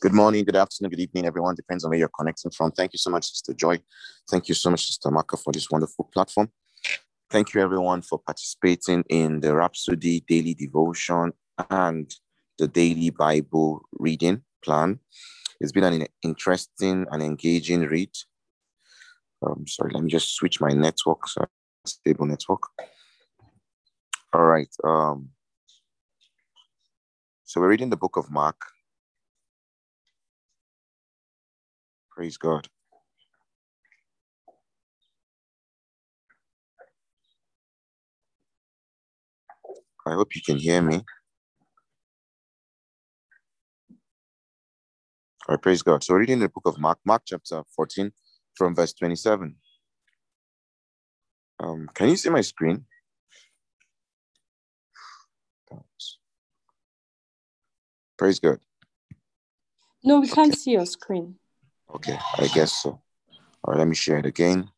[0.01, 1.55] Good morning, good afternoon, good evening, everyone.
[1.55, 2.70] Depends on where you're connecting from.
[2.70, 3.80] Thank you so much, Sister Joy.
[4.30, 6.51] Thank you so much, Sister Maka, for this wonderful platform.
[7.30, 11.32] Thank you, everyone, for participating in the Rhapsody Daily Devotion
[11.70, 12.14] and
[12.59, 14.99] the Daily Bible Reading Plan.
[15.61, 18.12] It's been an interesting and engaging read.
[19.47, 21.47] Um, sorry, let me just switch my network, so
[21.86, 22.62] stable network.
[24.34, 24.72] All right.
[24.84, 25.30] Um,
[27.44, 28.57] so we're reading the book of Mark
[32.16, 32.66] Praise God.
[40.08, 41.02] I hope you can hear me.
[45.42, 46.02] All right, praise God.
[46.04, 48.10] So, reading the book of Mark, Mark chapter 14,
[48.54, 49.54] from verse 27.
[51.60, 52.86] Um, can you see my screen?
[58.16, 58.58] Praise God.
[60.02, 60.56] No, we can't okay.
[60.58, 61.34] see your screen.
[61.97, 63.01] Okay, I guess so.
[63.64, 64.68] All right, let me share it again.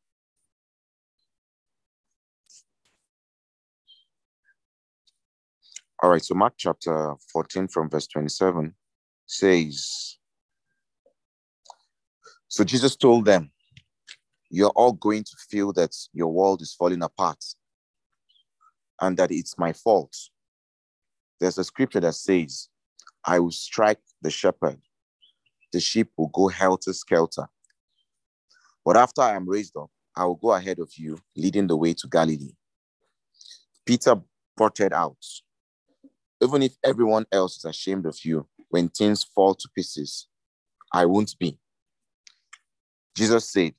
[6.01, 8.73] All right, so Mark chapter 14 from verse 27
[9.27, 10.17] says,
[12.47, 13.51] So Jesus told them,
[14.49, 17.45] You're all going to feel that your world is falling apart
[19.01, 20.15] and that it's my fault.
[21.41, 22.69] There's a scripture that says,
[23.27, 24.79] I will strike the shepherd
[25.73, 27.47] the sheep will go helter skelter.
[28.85, 31.95] But after I am raised up, I will go ahead of you, leading the way
[31.95, 32.55] to Galilee.
[33.87, 34.21] Peter
[34.57, 35.25] blurted out,
[36.43, 40.27] Even if everyone else is ashamed of you when things fall to pieces,
[40.93, 41.59] I won't be.
[43.17, 43.75] Jesus said,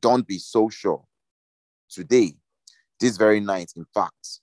[0.00, 1.04] Don't be so sure.
[1.90, 2.34] Today,
[3.00, 4.40] this very night, in fact,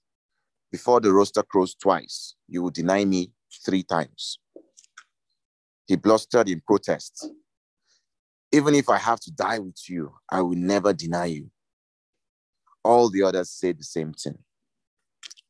[0.71, 3.31] before the rooster crows twice, you will deny me
[3.65, 4.37] three times.
[5.89, 7.25] He blustered in protest.
[8.51, 11.49] Even if I have to die with you, I will never deny you.
[12.83, 14.37] All the others said the same thing.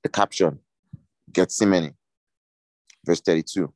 [0.01, 0.59] The caption
[1.33, 1.93] Gethsemane,
[3.05, 3.73] verse 32.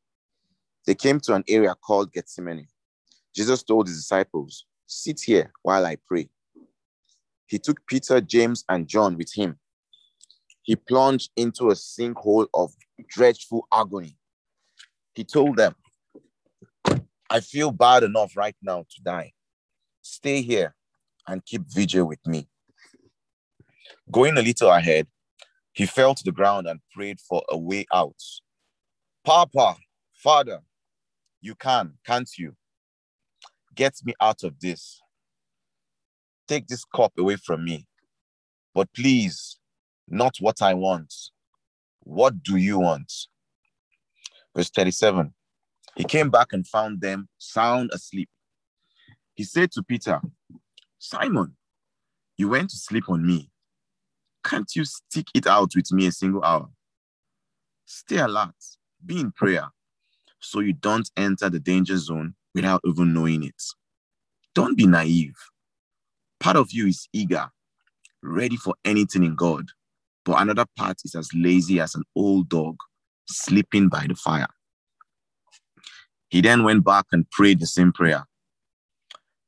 [0.88, 2.68] They came to an area called Gethsemane.
[3.36, 6.30] Jesus told his disciples, Sit here while I pray.
[7.46, 9.60] He took Peter, James, and John with him.
[10.62, 12.72] He plunged into a sinkhole of
[13.10, 14.16] dreadful agony.
[15.14, 15.76] He told them,
[17.34, 19.34] I feel bad enough right now to die.
[20.04, 20.76] Stay here
[21.28, 22.48] and keep vigil with me.
[24.12, 25.08] Going a little ahead,
[25.72, 28.22] he fell to the ground and prayed for a way out.
[29.26, 29.78] Papa,
[30.16, 30.60] Father,
[31.42, 32.54] you can, can't you?
[33.74, 35.00] Get me out of this.
[36.48, 37.88] Take this cup away from me.
[38.76, 39.58] But please,
[40.08, 41.12] not what I want.
[42.04, 43.12] What do you want?
[44.56, 45.34] Verse 37
[45.96, 48.30] he came back and found them sound asleep.
[49.36, 50.22] He said to Peter,
[50.98, 51.56] Simon,
[52.38, 53.50] you went to sleep on me.
[54.44, 56.70] Can't you stick it out with me a single hour?
[57.86, 58.56] Stay alert,
[59.06, 59.68] be in prayer,
[60.40, 63.62] so you don't enter the danger zone without even knowing it.
[64.56, 65.36] Don't be naive.
[66.40, 67.50] Part of you is eager,
[68.22, 69.68] ready for anything in God,
[70.26, 72.78] but another part is as lazy as an old dog
[73.30, 74.48] sleeping by the fire.
[76.34, 78.26] He then went back and prayed the same prayer.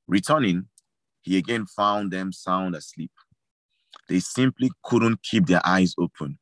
[0.08, 0.68] Returning,
[1.24, 3.10] he again found them sound asleep.
[4.08, 6.38] They simply couldn't keep their eyes open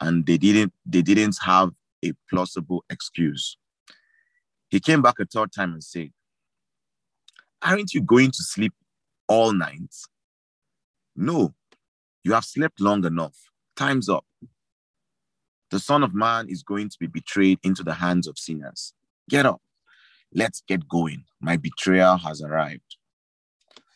[0.00, 1.70] and they didn't, they didn't have
[2.04, 3.58] a plausible excuse.
[4.70, 6.10] He came back a third time and said,
[7.60, 8.74] Aren't you going to sleep
[9.26, 9.96] all night?
[11.16, 11.54] No,
[12.22, 13.34] you have slept long enough.
[13.74, 14.24] Time's up.
[15.72, 18.92] The Son of Man is going to be betrayed into the hands of sinners.
[19.28, 19.60] Get up.
[20.34, 21.24] Let's get going.
[21.40, 22.96] My betrayal has arrived.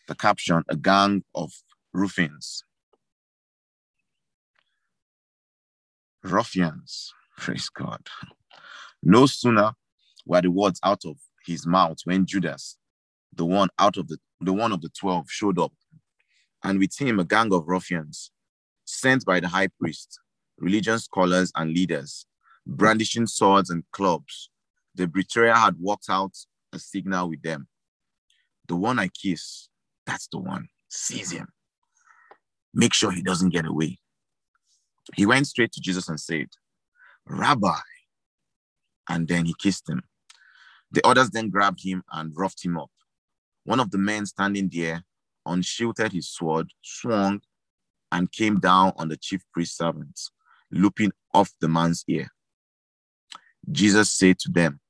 [0.08, 1.52] The caption, a gang of
[1.92, 2.64] ruffians.
[6.22, 8.00] Ruffians, praise God.
[9.02, 9.72] No sooner
[10.24, 12.78] were the words out of his mouth when Judas,
[13.34, 15.72] the one out of the the one of the twelve, showed up,
[16.64, 18.30] and with him a gang of ruffians
[18.84, 20.18] sent by the high priest,
[20.58, 22.26] religious scholars, and leaders,
[22.66, 24.50] brandishing swords and clubs
[24.94, 26.36] the betrayer had worked out
[26.72, 27.66] a signal with them.
[28.68, 29.68] The one I kiss,
[30.06, 30.66] that's the one.
[30.88, 31.48] Seize him.
[32.74, 33.98] Make sure he doesn't get away.
[35.16, 36.48] He went straight to Jesus and said,
[37.26, 37.74] Rabbi.
[39.08, 40.02] And then he kissed him.
[40.90, 42.90] The others then grabbed him and roughed him up.
[43.64, 45.02] One of the men standing there
[45.46, 47.40] unshielded his sword, swung,
[48.12, 50.30] and came down on the chief priest's servants,
[50.70, 52.28] looping off the man's ear.
[53.70, 54.80] Jesus said to them,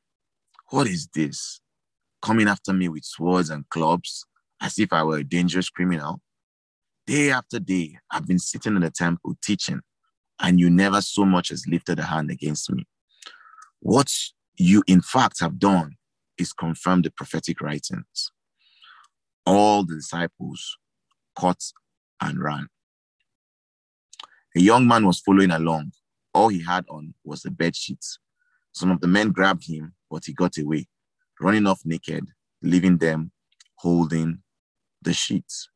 [0.72, 1.60] what is this?
[2.22, 4.24] Coming after me with swords and clubs
[4.58, 6.22] as if I were a dangerous criminal?
[7.06, 9.80] Day after day, I've been sitting in the temple teaching,
[10.40, 12.86] and you never so much as lifted a hand against me.
[13.80, 14.10] What
[14.56, 15.96] you, in fact, have done
[16.38, 18.30] is confirm the prophetic writings.
[19.44, 20.78] All the disciples
[21.36, 21.62] caught
[22.18, 22.68] and ran.
[24.56, 25.92] A young man was following along.
[26.32, 28.02] All he had on was a bed sheet
[28.72, 30.88] some of the men grabbed him, but he got away,
[31.40, 32.24] running off naked,
[32.62, 33.30] leaving them
[33.76, 34.38] holding
[35.02, 35.68] the sheets.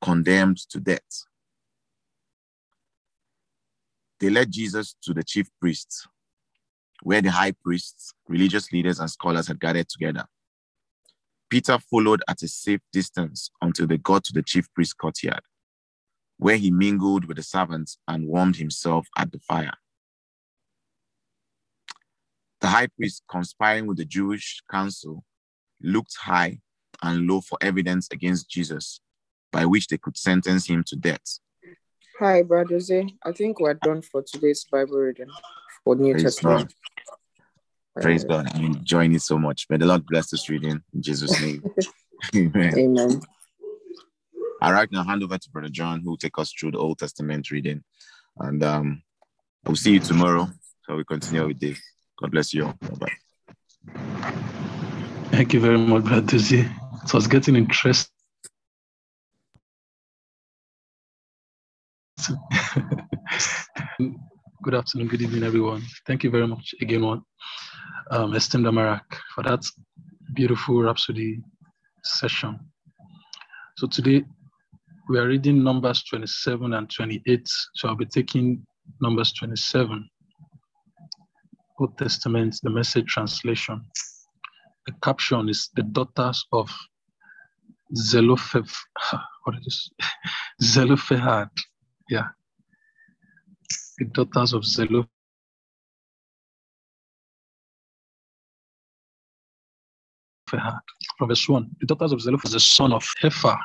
[0.00, 1.24] Condemned to death.
[4.20, 6.06] They led Jesus to the chief priests,
[7.02, 10.24] where the high priests, religious leaders, and scholars had gathered together.
[11.50, 15.42] Peter followed at a safe distance until they got to the chief priest's courtyard,
[16.36, 19.74] where he mingled with the servants and warmed himself at the fire.
[22.60, 25.22] The high priest, conspiring with the Jewish council,
[25.80, 26.58] looked high
[27.02, 29.00] and low for evidence against Jesus
[29.52, 31.38] by which they could sentence him to death.
[32.18, 33.14] Hi, Brother Jose.
[33.24, 35.28] I think we're done for today's Bible reading
[35.84, 36.74] for New Praise Testament.
[37.96, 38.02] God.
[38.02, 38.48] Praise uh, God.
[38.54, 39.66] I'm enjoying it so much.
[39.70, 41.62] May the Lord bless this reading in Jesus' name.
[42.34, 42.76] Amen.
[42.76, 43.20] Amen.
[44.60, 46.98] All right, now hand over to Brother John, who will take us through the Old
[46.98, 47.84] Testament reading.
[48.40, 49.02] And um,
[49.64, 50.48] we'll see you tomorrow.
[50.82, 51.80] So we continue with this.
[52.20, 52.66] God bless you.
[52.80, 53.94] Bye bye.
[55.30, 56.68] Thank you very much, Brad Duzi.
[57.04, 58.12] It was getting interesting.
[64.64, 65.82] good afternoon, good evening, everyone.
[66.08, 67.22] Thank you very much again, one
[68.10, 69.04] um, esteemed Amaka,
[69.34, 69.64] for that
[70.34, 71.40] beautiful Rhapsody
[72.02, 72.58] session.
[73.76, 74.24] So today
[75.08, 77.48] we are reading Numbers 27 and 28.
[77.76, 78.66] So I'll be taking
[79.00, 80.08] Numbers 27
[81.78, 83.80] Old Testament, the message translation.
[84.86, 86.70] The caption is the daughters of
[87.96, 88.66] Zelophehad.
[89.44, 89.90] What is this?
[90.74, 91.48] Zelophehad.
[92.10, 92.28] Yeah.
[93.98, 95.08] The daughters of Zelophehad.
[100.48, 103.58] From verse 1, the daughters of Zelophehad, the son of Hepher.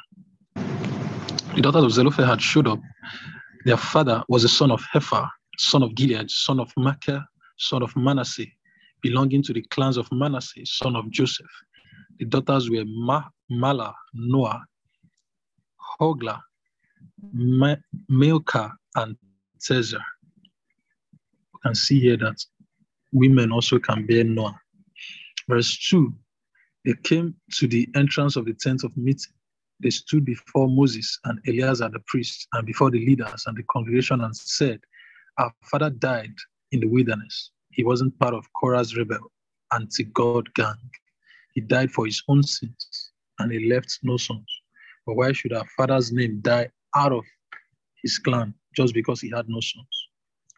[1.56, 2.80] The daughters of Zelophehad showed up.
[3.66, 7.24] Their father was the son of Hepher, son of Gilead, son of Machir,
[7.64, 8.46] son of Manasseh,
[9.02, 11.48] belonging to the clans of Manasseh, son of Joseph.
[12.20, 14.64] The daughters were Ma- Mahlah, Noah,
[16.00, 16.42] Hoglah,
[17.34, 17.76] Ma-
[18.96, 19.18] and
[19.60, 20.04] Tirzah.
[21.34, 22.36] You can see here that
[23.12, 24.60] women also can bear Noah.
[25.48, 26.14] Verse 2
[26.86, 29.34] They came to the entrance of the tent of meeting.
[29.80, 34.22] They stood before Moses and Eleazar the priest, and before the leaders and the congregation,
[34.22, 34.80] and said,
[35.38, 36.34] Our father died
[36.72, 37.52] in the wilderness.
[37.74, 39.32] He wasn't part of Korah's rebel,
[39.74, 40.78] anti God gang.
[41.56, 44.46] He died for his own sins and he left no sons.
[45.06, 47.26] But why should our father's name die out of
[48.02, 50.08] his clan just because he had no sons?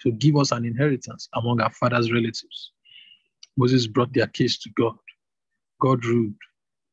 [0.02, 2.74] So give us an inheritance among our father's relatives.
[3.58, 4.98] Moses brought their case to God.
[5.82, 6.36] God ruled.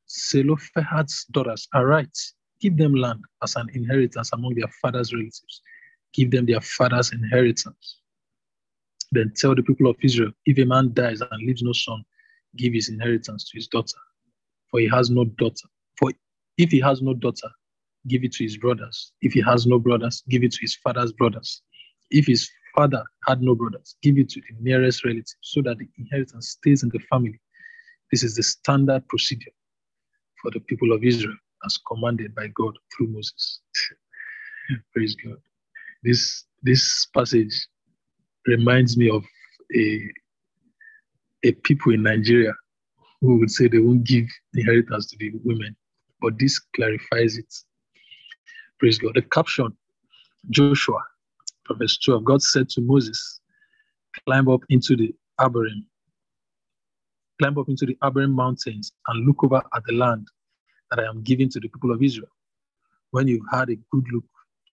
[0.08, 2.16] Zelophehad's daughters are right.
[2.60, 5.62] Give them land as an inheritance among their father's relatives.
[6.12, 8.01] Give them their father's inheritance.
[9.12, 12.02] Then tell the people of Israel, if a man dies and leaves no son,
[12.56, 13.98] give his inheritance to his daughter,
[14.70, 15.68] for he has no daughter.
[15.98, 16.10] For
[16.56, 17.50] if he has no daughter,
[18.08, 19.12] give it to his brothers.
[19.20, 21.62] If he has no brothers, give it to his father's brothers.
[22.10, 25.88] If his father had no brothers, give it to the nearest relative, so that the
[25.98, 27.38] inheritance stays in the family.
[28.10, 29.52] This is the standard procedure
[30.40, 31.36] for the people of Israel,
[31.66, 33.60] as commanded by God through Moses.
[34.94, 35.36] Praise God.
[36.02, 37.54] This this passage
[38.46, 39.24] reminds me of
[39.76, 40.00] a,
[41.44, 42.52] a people in Nigeria
[43.20, 45.76] who would say they won't give inheritance to the women,
[46.20, 47.52] but this clarifies it.
[48.78, 49.12] Praise God.
[49.14, 49.68] The caption
[50.50, 50.98] Joshua,
[51.64, 53.40] from verse 12, God said to Moses,
[54.26, 55.84] Climb up into the Abarim,
[57.40, 60.26] climb up into the Abarim mountains and look over at the land
[60.90, 62.28] that I am giving to the people of Israel.
[63.12, 64.24] When you've had a good look,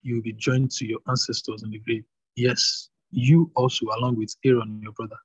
[0.02, 2.04] you'll be joined to your ancestors in the grave.
[2.36, 5.16] Yes, you also, along with Aaron, your brother.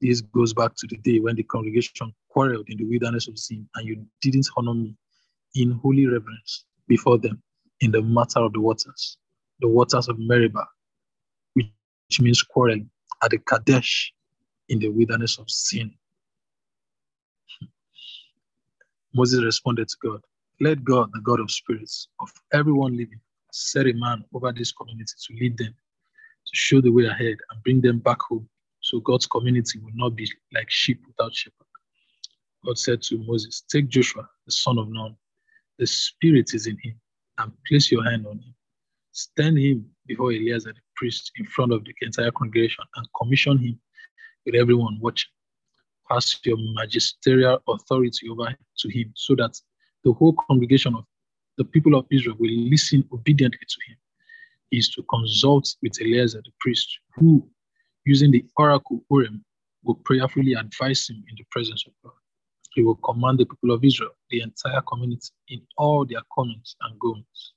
[0.00, 3.68] This goes back to the day when the congregation quarreled in the wilderness of Sin,
[3.74, 4.94] and you didn't honor me
[5.54, 7.42] in holy reverence before them
[7.80, 9.16] in the matter of the waters,
[9.60, 10.66] the waters of Meribah,
[11.54, 12.88] which means quarreling,
[13.24, 14.12] at the Kadesh
[14.68, 15.92] in the wilderness of Sin.
[19.14, 20.20] Moses responded to God,
[20.60, 25.14] Let God, the God of spirits, of everyone living, set a man over this community
[25.26, 25.74] to lead them
[26.52, 28.48] show the way ahead and bring them back home
[28.80, 31.56] so God's community will not be like sheep without shepherd.
[32.64, 35.16] God said to Moses, Take Joshua, the son of Nun,
[35.78, 36.98] the spirit is in him,
[37.38, 38.54] and place your hand on him.
[39.12, 43.78] Stand him before Eleazar the priest in front of the entire congregation and commission him
[44.46, 45.28] with everyone watching.
[46.10, 49.56] Pass your magisterial authority over to him so that
[50.04, 51.04] the whole congregation of
[51.58, 53.98] the people of Israel will listen obediently to him
[54.70, 57.46] is to consult with Eleazar the priest, who,
[58.04, 59.44] using the oracle Urim,
[59.84, 62.12] will prayerfully advise him in the presence of God.
[62.74, 66.98] He will command the people of Israel, the entire community, in all their comings and
[67.00, 67.52] goings.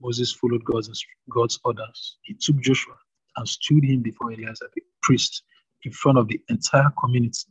[0.00, 2.18] Moses followed God's, God's orders.
[2.22, 2.96] He took Joshua
[3.36, 5.42] and stood him before Eleazar the priest
[5.84, 7.48] in front of the entire community.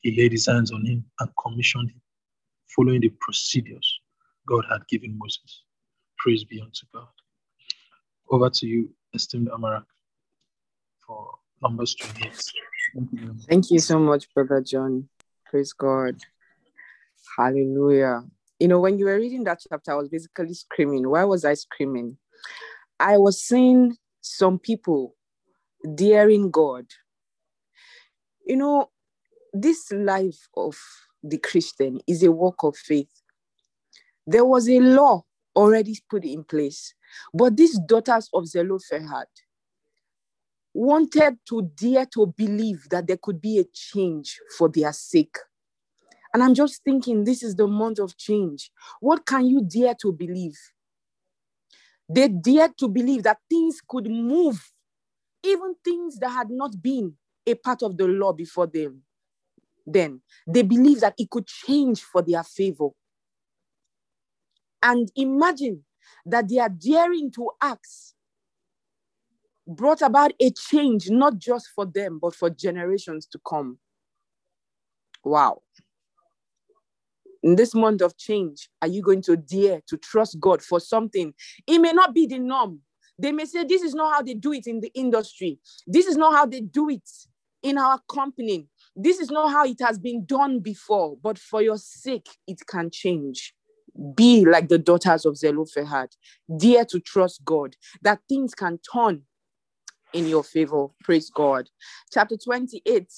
[0.00, 2.00] He laid his hands on him and commissioned him,
[2.74, 4.00] following the procedures
[4.46, 5.64] God had given Moses.
[6.18, 7.06] Praise be unto God.
[8.28, 9.84] Over to you, esteemed Amaka,
[11.06, 11.30] for
[11.62, 12.32] Numbers 28.
[12.94, 13.34] Thank you.
[13.48, 15.08] Thank you so much, Brother John.
[15.50, 16.16] Praise God.
[17.36, 18.22] Hallelujah.
[18.58, 21.08] You know, when you were reading that chapter, I was basically screaming.
[21.08, 22.16] Why was I screaming?
[22.98, 25.14] I was seeing some people
[25.94, 26.86] daring God.
[28.46, 28.90] You know,
[29.52, 30.76] this life of
[31.22, 33.10] the Christian is a walk of faith.
[34.26, 35.22] There was a law
[35.56, 36.94] already put in place.
[37.32, 39.26] But these daughters of Zelophehad
[40.72, 45.36] wanted to dare to believe that there could be a change for their sake.
[46.32, 48.72] And I'm just thinking, this is the month of change.
[49.00, 50.58] What can you dare to believe?
[52.08, 54.60] They dared to believe that things could move,
[55.44, 57.14] even things that had not been
[57.46, 59.02] a part of the law before them.
[59.86, 62.88] Then they believed that it could change for their favor.
[64.82, 65.84] And imagine
[66.26, 67.86] that they are daring to act
[69.66, 73.78] brought about a change, not just for them, but for generations to come.
[75.24, 75.62] Wow.
[77.42, 81.32] In this month of change, are you going to dare to trust God for something?
[81.66, 82.80] It may not be the norm.
[83.18, 85.58] They may say, This is not how they do it in the industry.
[85.86, 87.08] This is not how they do it
[87.62, 88.66] in our company.
[88.96, 92.90] This is not how it has been done before, but for your sake, it can
[92.90, 93.54] change
[94.14, 96.10] be like the daughters of Zelophehad,
[96.58, 99.22] dare to trust God, that things can turn
[100.12, 100.88] in your favor.
[101.02, 101.70] Praise God.
[102.12, 103.10] Chapter 28,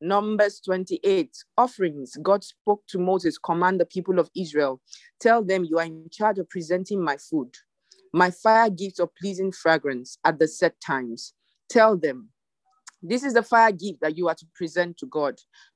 [0.00, 2.16] Numbers 28, offerings.
[2.22, 4.80] God spoke to Moses, command the people of Israel,
[5.20, 7.54] tell them you are in charge of presenting my food.
[8.12, 11.32] My fire gifts of pleasing fragrance at the set times.
[11.70, 12.28] Tell them
[13.04, 15.34] this is the fire gift that you are to present to God.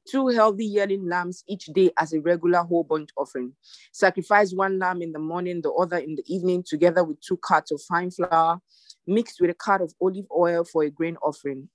[0.09, 3.53] Two healthy yearling lambs each day as a regular whole burnt offering.
[3.93, 7.73] Sacrifice one lamb in the morning, the other in the evening, together with two cups
[7.73, 8.61] of fine flour
[9.09, 11.69] mixed with a cart of olive oil for a grain offering.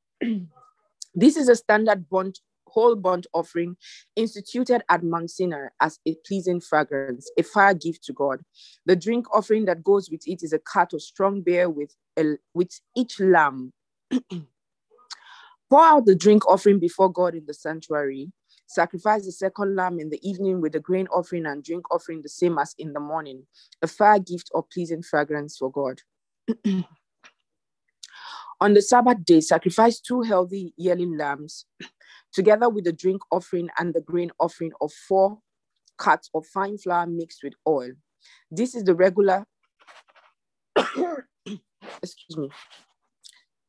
[1.16, 3.76] this is a standard burnt, whole burnt offering
[4.16, 8.40] instituted at Mount Sinai as a pleasing fragrance, a fire gift to God.
[8.86, 12.38] The drink offering that goes with it is a cart of strong beer with, a,
[12.54, 13.74] with each lamb.
[15.72, 18.30] pour out the drink offering before God in the sanctuary,
[18.68, 22.28] sacrifice the second lamb in the evening with the grain offering and drink offering the
[22.30, 23.48] same as in the morning,
[23.82, 26.02] a fire gift or pleasing fragrance for God.
[28.60, 31.66] On the Sabbath day, sacrifice two healthy yearling lambs,
[32.34, 35.40] together with the drink offering and the grain offering of four
[35.98, 37.92] cuts of fine flour mixed with oil.
[38.52, 39.46] This is the regular,
[40.76, 42.50] excuse me,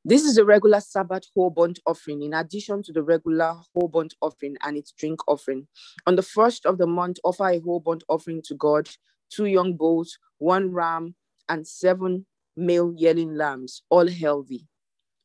[0.05, 4.15] this is the regular Sabbath whole burnt offering, in addition to the regular whole burnt
[4.21, 5.69] offering and its drink offering.
[6.07, 8.89] On the first of the month, offer a whole burnt offering to God,
[9.31, 11.15] two young bulls, one ram,
[11.49, 12.27] and seven
[12.57, 14.67] male yearling lambs, all healthy.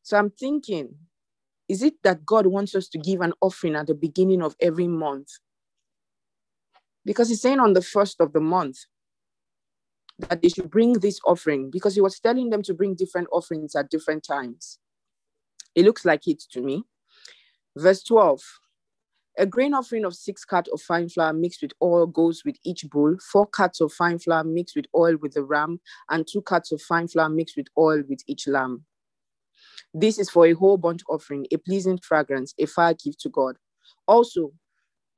[0.04, 0.94] So I'm thinking,
[1.68, 4.88] is it that God wants us to give an offering at the beginning of every
[4.88, 5.30] month?
[7.04, 8.78] Because he's saying on the first of the month,
[10.20, 13.76] that they should bring this offering because he was telling them to bring different offerings
[13.76, 14.80] at different times.
[15.76, 16.84] It looks like it to me.
[17.78, 18.42] Verse 12
[19.40, 22.86] a grain offering of six cuts of fine flour mixed with oil goes with each
[22.92, 23.16] bull.
[23.32, 26.82] four cuts of fine flour mixed with oil with the ram, and two cuts of
[26.82, 28.84] fine flour mixed with oil with each lamb.
[29.94, 33.58] This is for a whole bunch offering, a pleasing fragrance, a fire gift to God.
[34.08, 34.54] Also,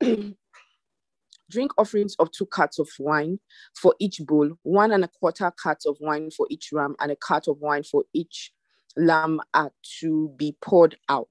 [1.50, 3.38] drink offerings of two carts of wine
[3.74, 7.16] for each bull, one and a quarter carts of wine for each ram, and a
[7.16, 8.52] cart of wine for each
[8.96, 11.28] lamb are to be poured out.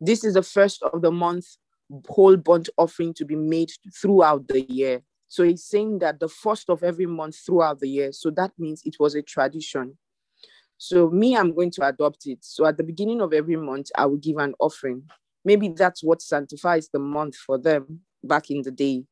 [0.00, 1.46] This is the first of the month
[2.08, 5.02] whole burnt offering to be made throughout the year.
[5.28, 8.12] So he's saying that the first of every month throughout the year.
[8.12, 9.98] So that means it was a tradition.
[10.76, 12.38] So me, I'm going to adopt it.
[12.42, 15.02] So at the beginning of every month, I will give an offering.
[15.44, 19.04] Maybe that's what sanctifies the month for them back in the day.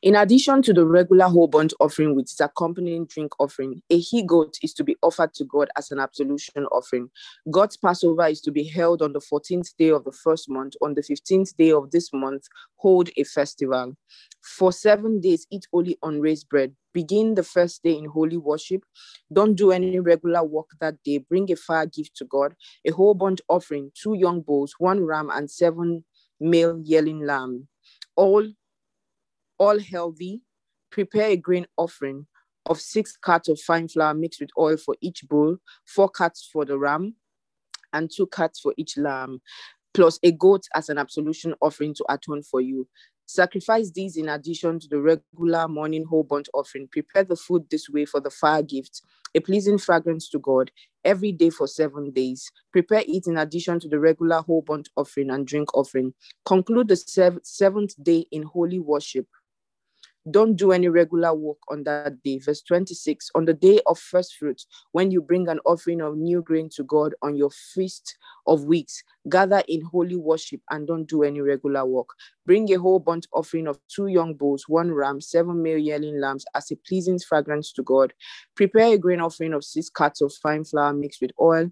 [0.00, 4.22] In addition to the regular whole bunch offering with its accompanying drink offering, a he
[4.22, 7.10] goat is to be offered to God as an absolution offering.
[7.50, 10.74] God's Passover is to be held on the 14th day of the first month.
[10.82, 12.44] On the 15th day of this month,
[12.76, 13.96] hold a festival.
[14.40, 16.76] For seven days, eat only unraised bread.
[16.94, 18.84] Begin the first day in holy worship.
[19.32, 21.18] Don't do any regular work that day.
[21.18, 22.54] Bring a fire gift to God,
[22.86, 26.04] a whole bunch offering, two young bulls, one ram, and seven
[26.38, 27.66] male yearling lamb.
[28.14, 28.46] All
[29.58, 30.40] all healthy,
[30.90, 32.26] prepare a grain offering
[32.66, 35.56] of six cuts of fine flour mixed with oil for each bull,
[35.86, 37.14] four cuts for the ram,
[37.92, 39.40] and two cuts for each lamb,
[39.94, 42.86] plus a goat as an absolution offering to atone for you.
[43.26, 46.88] Sacrifice these in addition to the regular morning whole burnt offering.
[46.90, 49.02] Prepare the food this way for the fire gift,
[49.34, 50.70] a pleasing fragrance to God,
[51.04, 52.50] every day for seven days.
[52.72, 56.14] Prepare it in addition to the regular whole burnt offering and drink offering.
[56.46, 59.26] Conclude the sev- seventh day in holy worship
[60.32, 62.38] don't do any regular work on that day.
[62.38, 66.42] Verse 26 On the day of first fruits, when you bring an offering of new
[66.42, 68.16] grain to God on your feast
[68.46, 72.08] of weeks, gather in holy worship and don't do any regular work.
[72.46, 76.44] Bring a whole burnt offering of two young bulls, one ram, seven male yearling lambs
[76.54, 78.12] as a pleasing fragrance to God.
[78.56, 81.70] Prepare a grain offering of six cuts of fine flour mixed with oil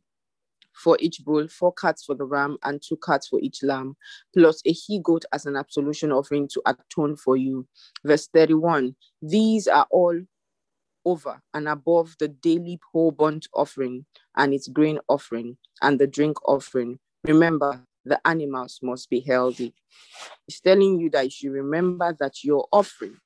[0.76, 3.96] for each bull, four cats for the ram, and two cats for each lamb,
[4.36, 7.66] plus a he goat as an absolution offering to atone for you.
[8.04, 10.20] Verse 31 These are all
[11.04, 14.04] over and above the daily whole burnt offering
[14.36, 16.98] and its grain offering and the drink offering.
[17.26, 19.72] Remember, the animals must be healthy.
[20.46, 23.16] He's telling you that you should remember that your offering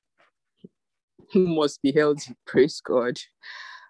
[1.35, 2.33] must be healthy.
[2.47, 3.19] Praise God.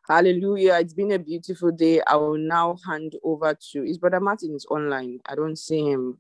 [0.08, 0.78] Hallelujah.
[0.80, 2.02] It's been a beautiful day.
[2.06, 5.20] I will now hand over to is Brother Martin is online.
[5.26, 6.18] I don't see him.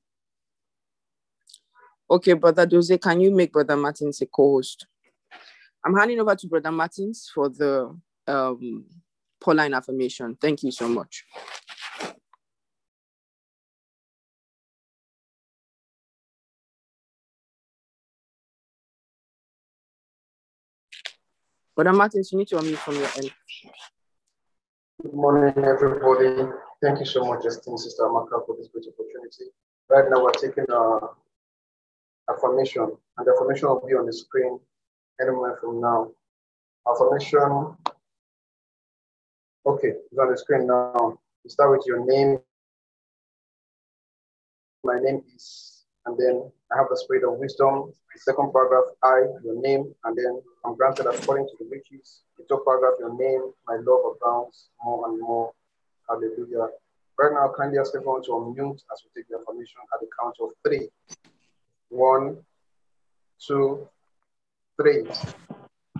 [2.09, 4.86] Okay, Brother Doze, can you make Brother Martins a co-host?
[5.84, 8.86] I'm handing over to Brother Martins for the um,
[9.39, 10.36] Pauline affirmation.
[10.39, 11.23] Thank you so much.
[21.76, 23.32] Brother Martins, you need to unmute from your end.
[25.01, 26.51] Good morning, everybody.
[26.82, 29.53] Thank you so much, Justin, Sister Amaka, for this great opportunity.
[29.89, 31.01] Right now, we're taking our
[32.30, 34.59] uh, affirmation, and the affirmation will be on the screen
[35.22, 36.11] anywhere from now.
[36.91, 37.74] Affirmation.
[39.65, 41.17] Okay, it's on the screen now.
[41.45, 42.39] We start with your name.
[44.84, 45.70] My name is
[46.06, 47.91] and then I have the spirit of wisdom.
[48.16, 52.22] Second paragraph, I, your name, and then I'm granted according to the riches.
[52.38, 55.52] The third paragraph, your name, my love abounds more and more.
[56.10, 56.68] Hallelujah.
[57.18, 60.36] Right now, kindly ask everyone to unmute as we take the information at the count
[60.41, 60.89] of three.
[61.89, 62.38] One,
[63.39, 63.88] two,
[64.82, 65.06] three.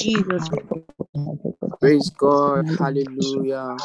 [0.00, 0.48] Jesus.
[1.78, 2.64] Praise God.
[2.78, 3.76] Hallelujah.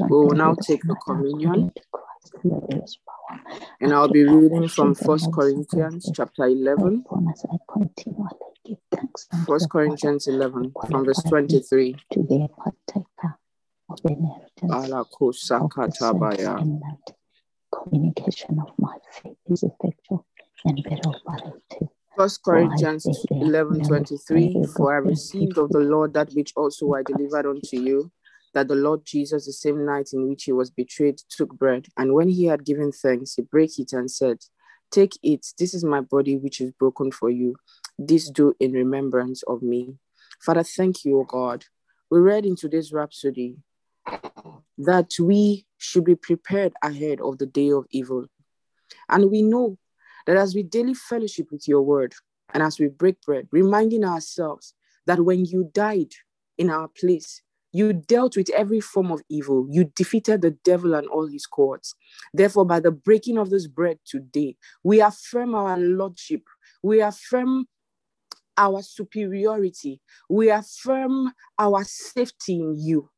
[0.00, 1.70] We will now take the communion.
[3.80, 7.04] And I'll be reading from First Corinthians chapter 11.
[9.46, 11.94] First Corinthians 11 from verse 23.
[12.12, 13.36] To the partaker
[13.90, 14.14] of the
[14.62, 15.50] inheritance.
[17.70, 20.24] Communication of my faith is effectual
[20.64, 21.88] and very operative.
[22.18, 27.46] First Corinthians 11 23, For I received of the Lord that which also I delivered
[27.46, 28.10] unto you,
[28.54, 31.86] that the Lord Jesus, the same night in which he was betrayed, took bread.
[31.96, 34.38] And when he had given thanks, he brake it and said,
[34.90, 37.54] Take it, this is my body which is broken for you.
[38.00, 39.94] This do in remembrance of me.
[40.40, 41.66] Father, thank you, O God.
[42.10, 43.58] We read in today's Rhapsody
[44.76, 48.26] that we should be prepared ahead of the day of evil.
[49.08, 49.78] And we know
[50.28, 52.14] that as we daily fellowship with your word
[52.54, 54.74] and as we break bread, reminding ourselves
[55.06, 56.12] that when you died
[56.58, 57.40] in our place,
[57.72, 59.66] you dealt with every form of evil.
[59.70, 61.94] You defeated the devil and all his courts.
[62.34, 66.42] Therefore, by the breaking of this bread today, we affirm our lordship.
[66.82, 67.66] We affirm
[68.58, 70.00] our superiority.
[70.28, 73.08] We affirm our safety in you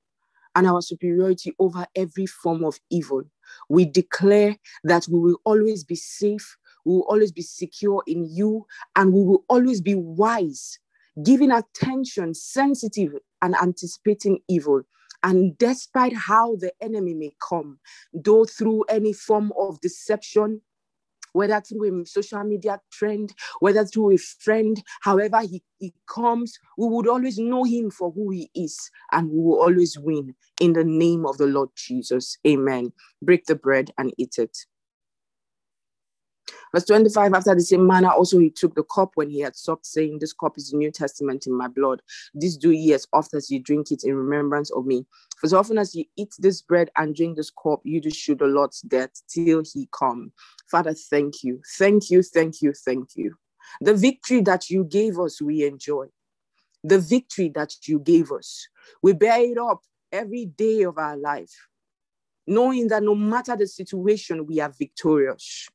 [0.56, 3.22] and our superiority over every form of evil.
[3.68, 8.66] We declare that we will always be safe we will always be secure in you
[8.96, 10.78] and we will always be wise,
[11.24, 14.82] giving attention, sensitive, and anticipating evil.
[15.22, 17.78] And despite how the enemy may come,
[18.14, 20.62] though through any form of deception,
[21.32, 26.88] whether through a social media trend, whether through a friend, however he, he comes, we
[26.88, 30.82] would always know him for who he is and we will always win in the
[30.82, 32.36] name of the Lord Jesus.
[32.48, 32.92] Amen.
[33.22, 34.56] Break the bread and eat it.
[36.74, 39.86] Verse 25, after the same manner, also he took the cup when he had supped,
[39.86, 42.00] saying, This cup is the New Testament in my blood.
[42.34, 45.06] This do ye as oft as ye drink it in remembrance of me.
[45.38, 48.34] For as often as ye eat this bread and drink this cup, you do show
[48.34, 50.32] the Lord's death till he come.
[50.70, 51.60] Father, thank you.
[51.78, 53.34] Thank you, thank you, thank you.
[53.80, 56.06] The victory that you gave us, we enjoy.
[56.82, 58.66] The victory that you gave us,
[59.02, 59.80] we bear it up
[60.10, 61.52] every day of our life,
[62.46, 65.68] knowing that no matter the situation, we are victorious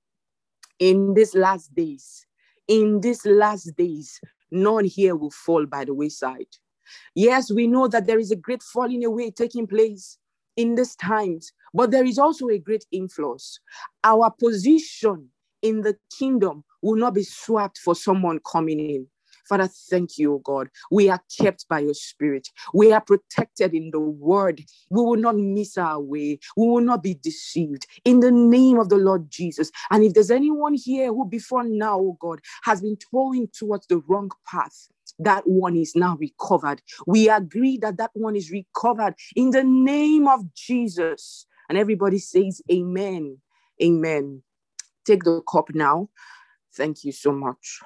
[0.79, 2.25] in these last days,
[2.67, 4.19] in these last days,
[4.51, 6.47] none here will fall by the wayside.
[7.15, 10.17] Yes, we know that there is a great falling away taking place
[10.55, 13.59] in these times, but there is also a great influence.
[14.03, 15.29] Our position
[15.61, 19.07] in the kingdom will not be swapped for someone coming in.
[19.47, 20.69] Father, thank you, O God.
[20.91, 22.47] We are kept by your spirit.
[22.73, 24.61] We are protected in the word.
[24.89, 26.39] We will not miss our way.
[26.57, 27.85] We will not be deceived.
[28.05, 29.71] In the name of the Lord Jesus.
[29.91, 34.01] And if there's anyone here who before now, O God, has been towing towards the
[34.07, 34.87] wrong path,
[35.19, 36.81] that one is now recovered.
[37.05, 41.45] We agree that that one is recovered in the name of Jesus.
[41.69, 43.37] And everybody says, Amen.
[43.81, 44.41] Amen.
[45.05, 46.09] Take the cup now.
[46.73, 47.79] Thank you so much.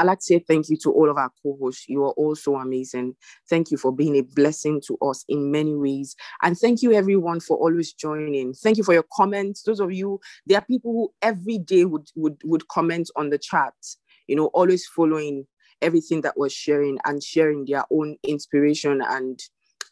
[0.00, 1.86] I'd like to say thank you to all of our co hosts.
[1.86, 3.16] You are all so amazing.
[3.50, 6.16] Thank you for being a blessing to us in many ways.
[6.42, 8.54] And thank you, everyone, for always joining.
[8.54, 9.62] Thank you for your comments.
[9.62, 13.36] Those of you, there are people who every day would, would, would comment on the
[13.36, 13.74] chat,
[14.26, 15.46] you know, always following
[15.82, 19.38] everything that was sharing and sharing their own inspiration and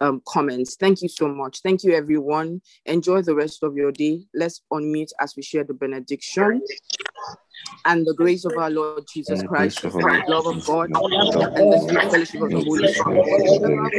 [0.01, 0.77] um, comments.
[0.77, 1.61] Thank you so much.
[1.61, 2.63] Thank you, everyone.
[2.87, 4.23] Enjoy the rest of your day.
[4.35, 6.63] Let's unmute as we share the benediction
[7.85, 11.79] and the grace of our Lord Jesus Christ, the, the love of God, and the
[11.85, 13.25] sweet fellowship of the Holy Spirit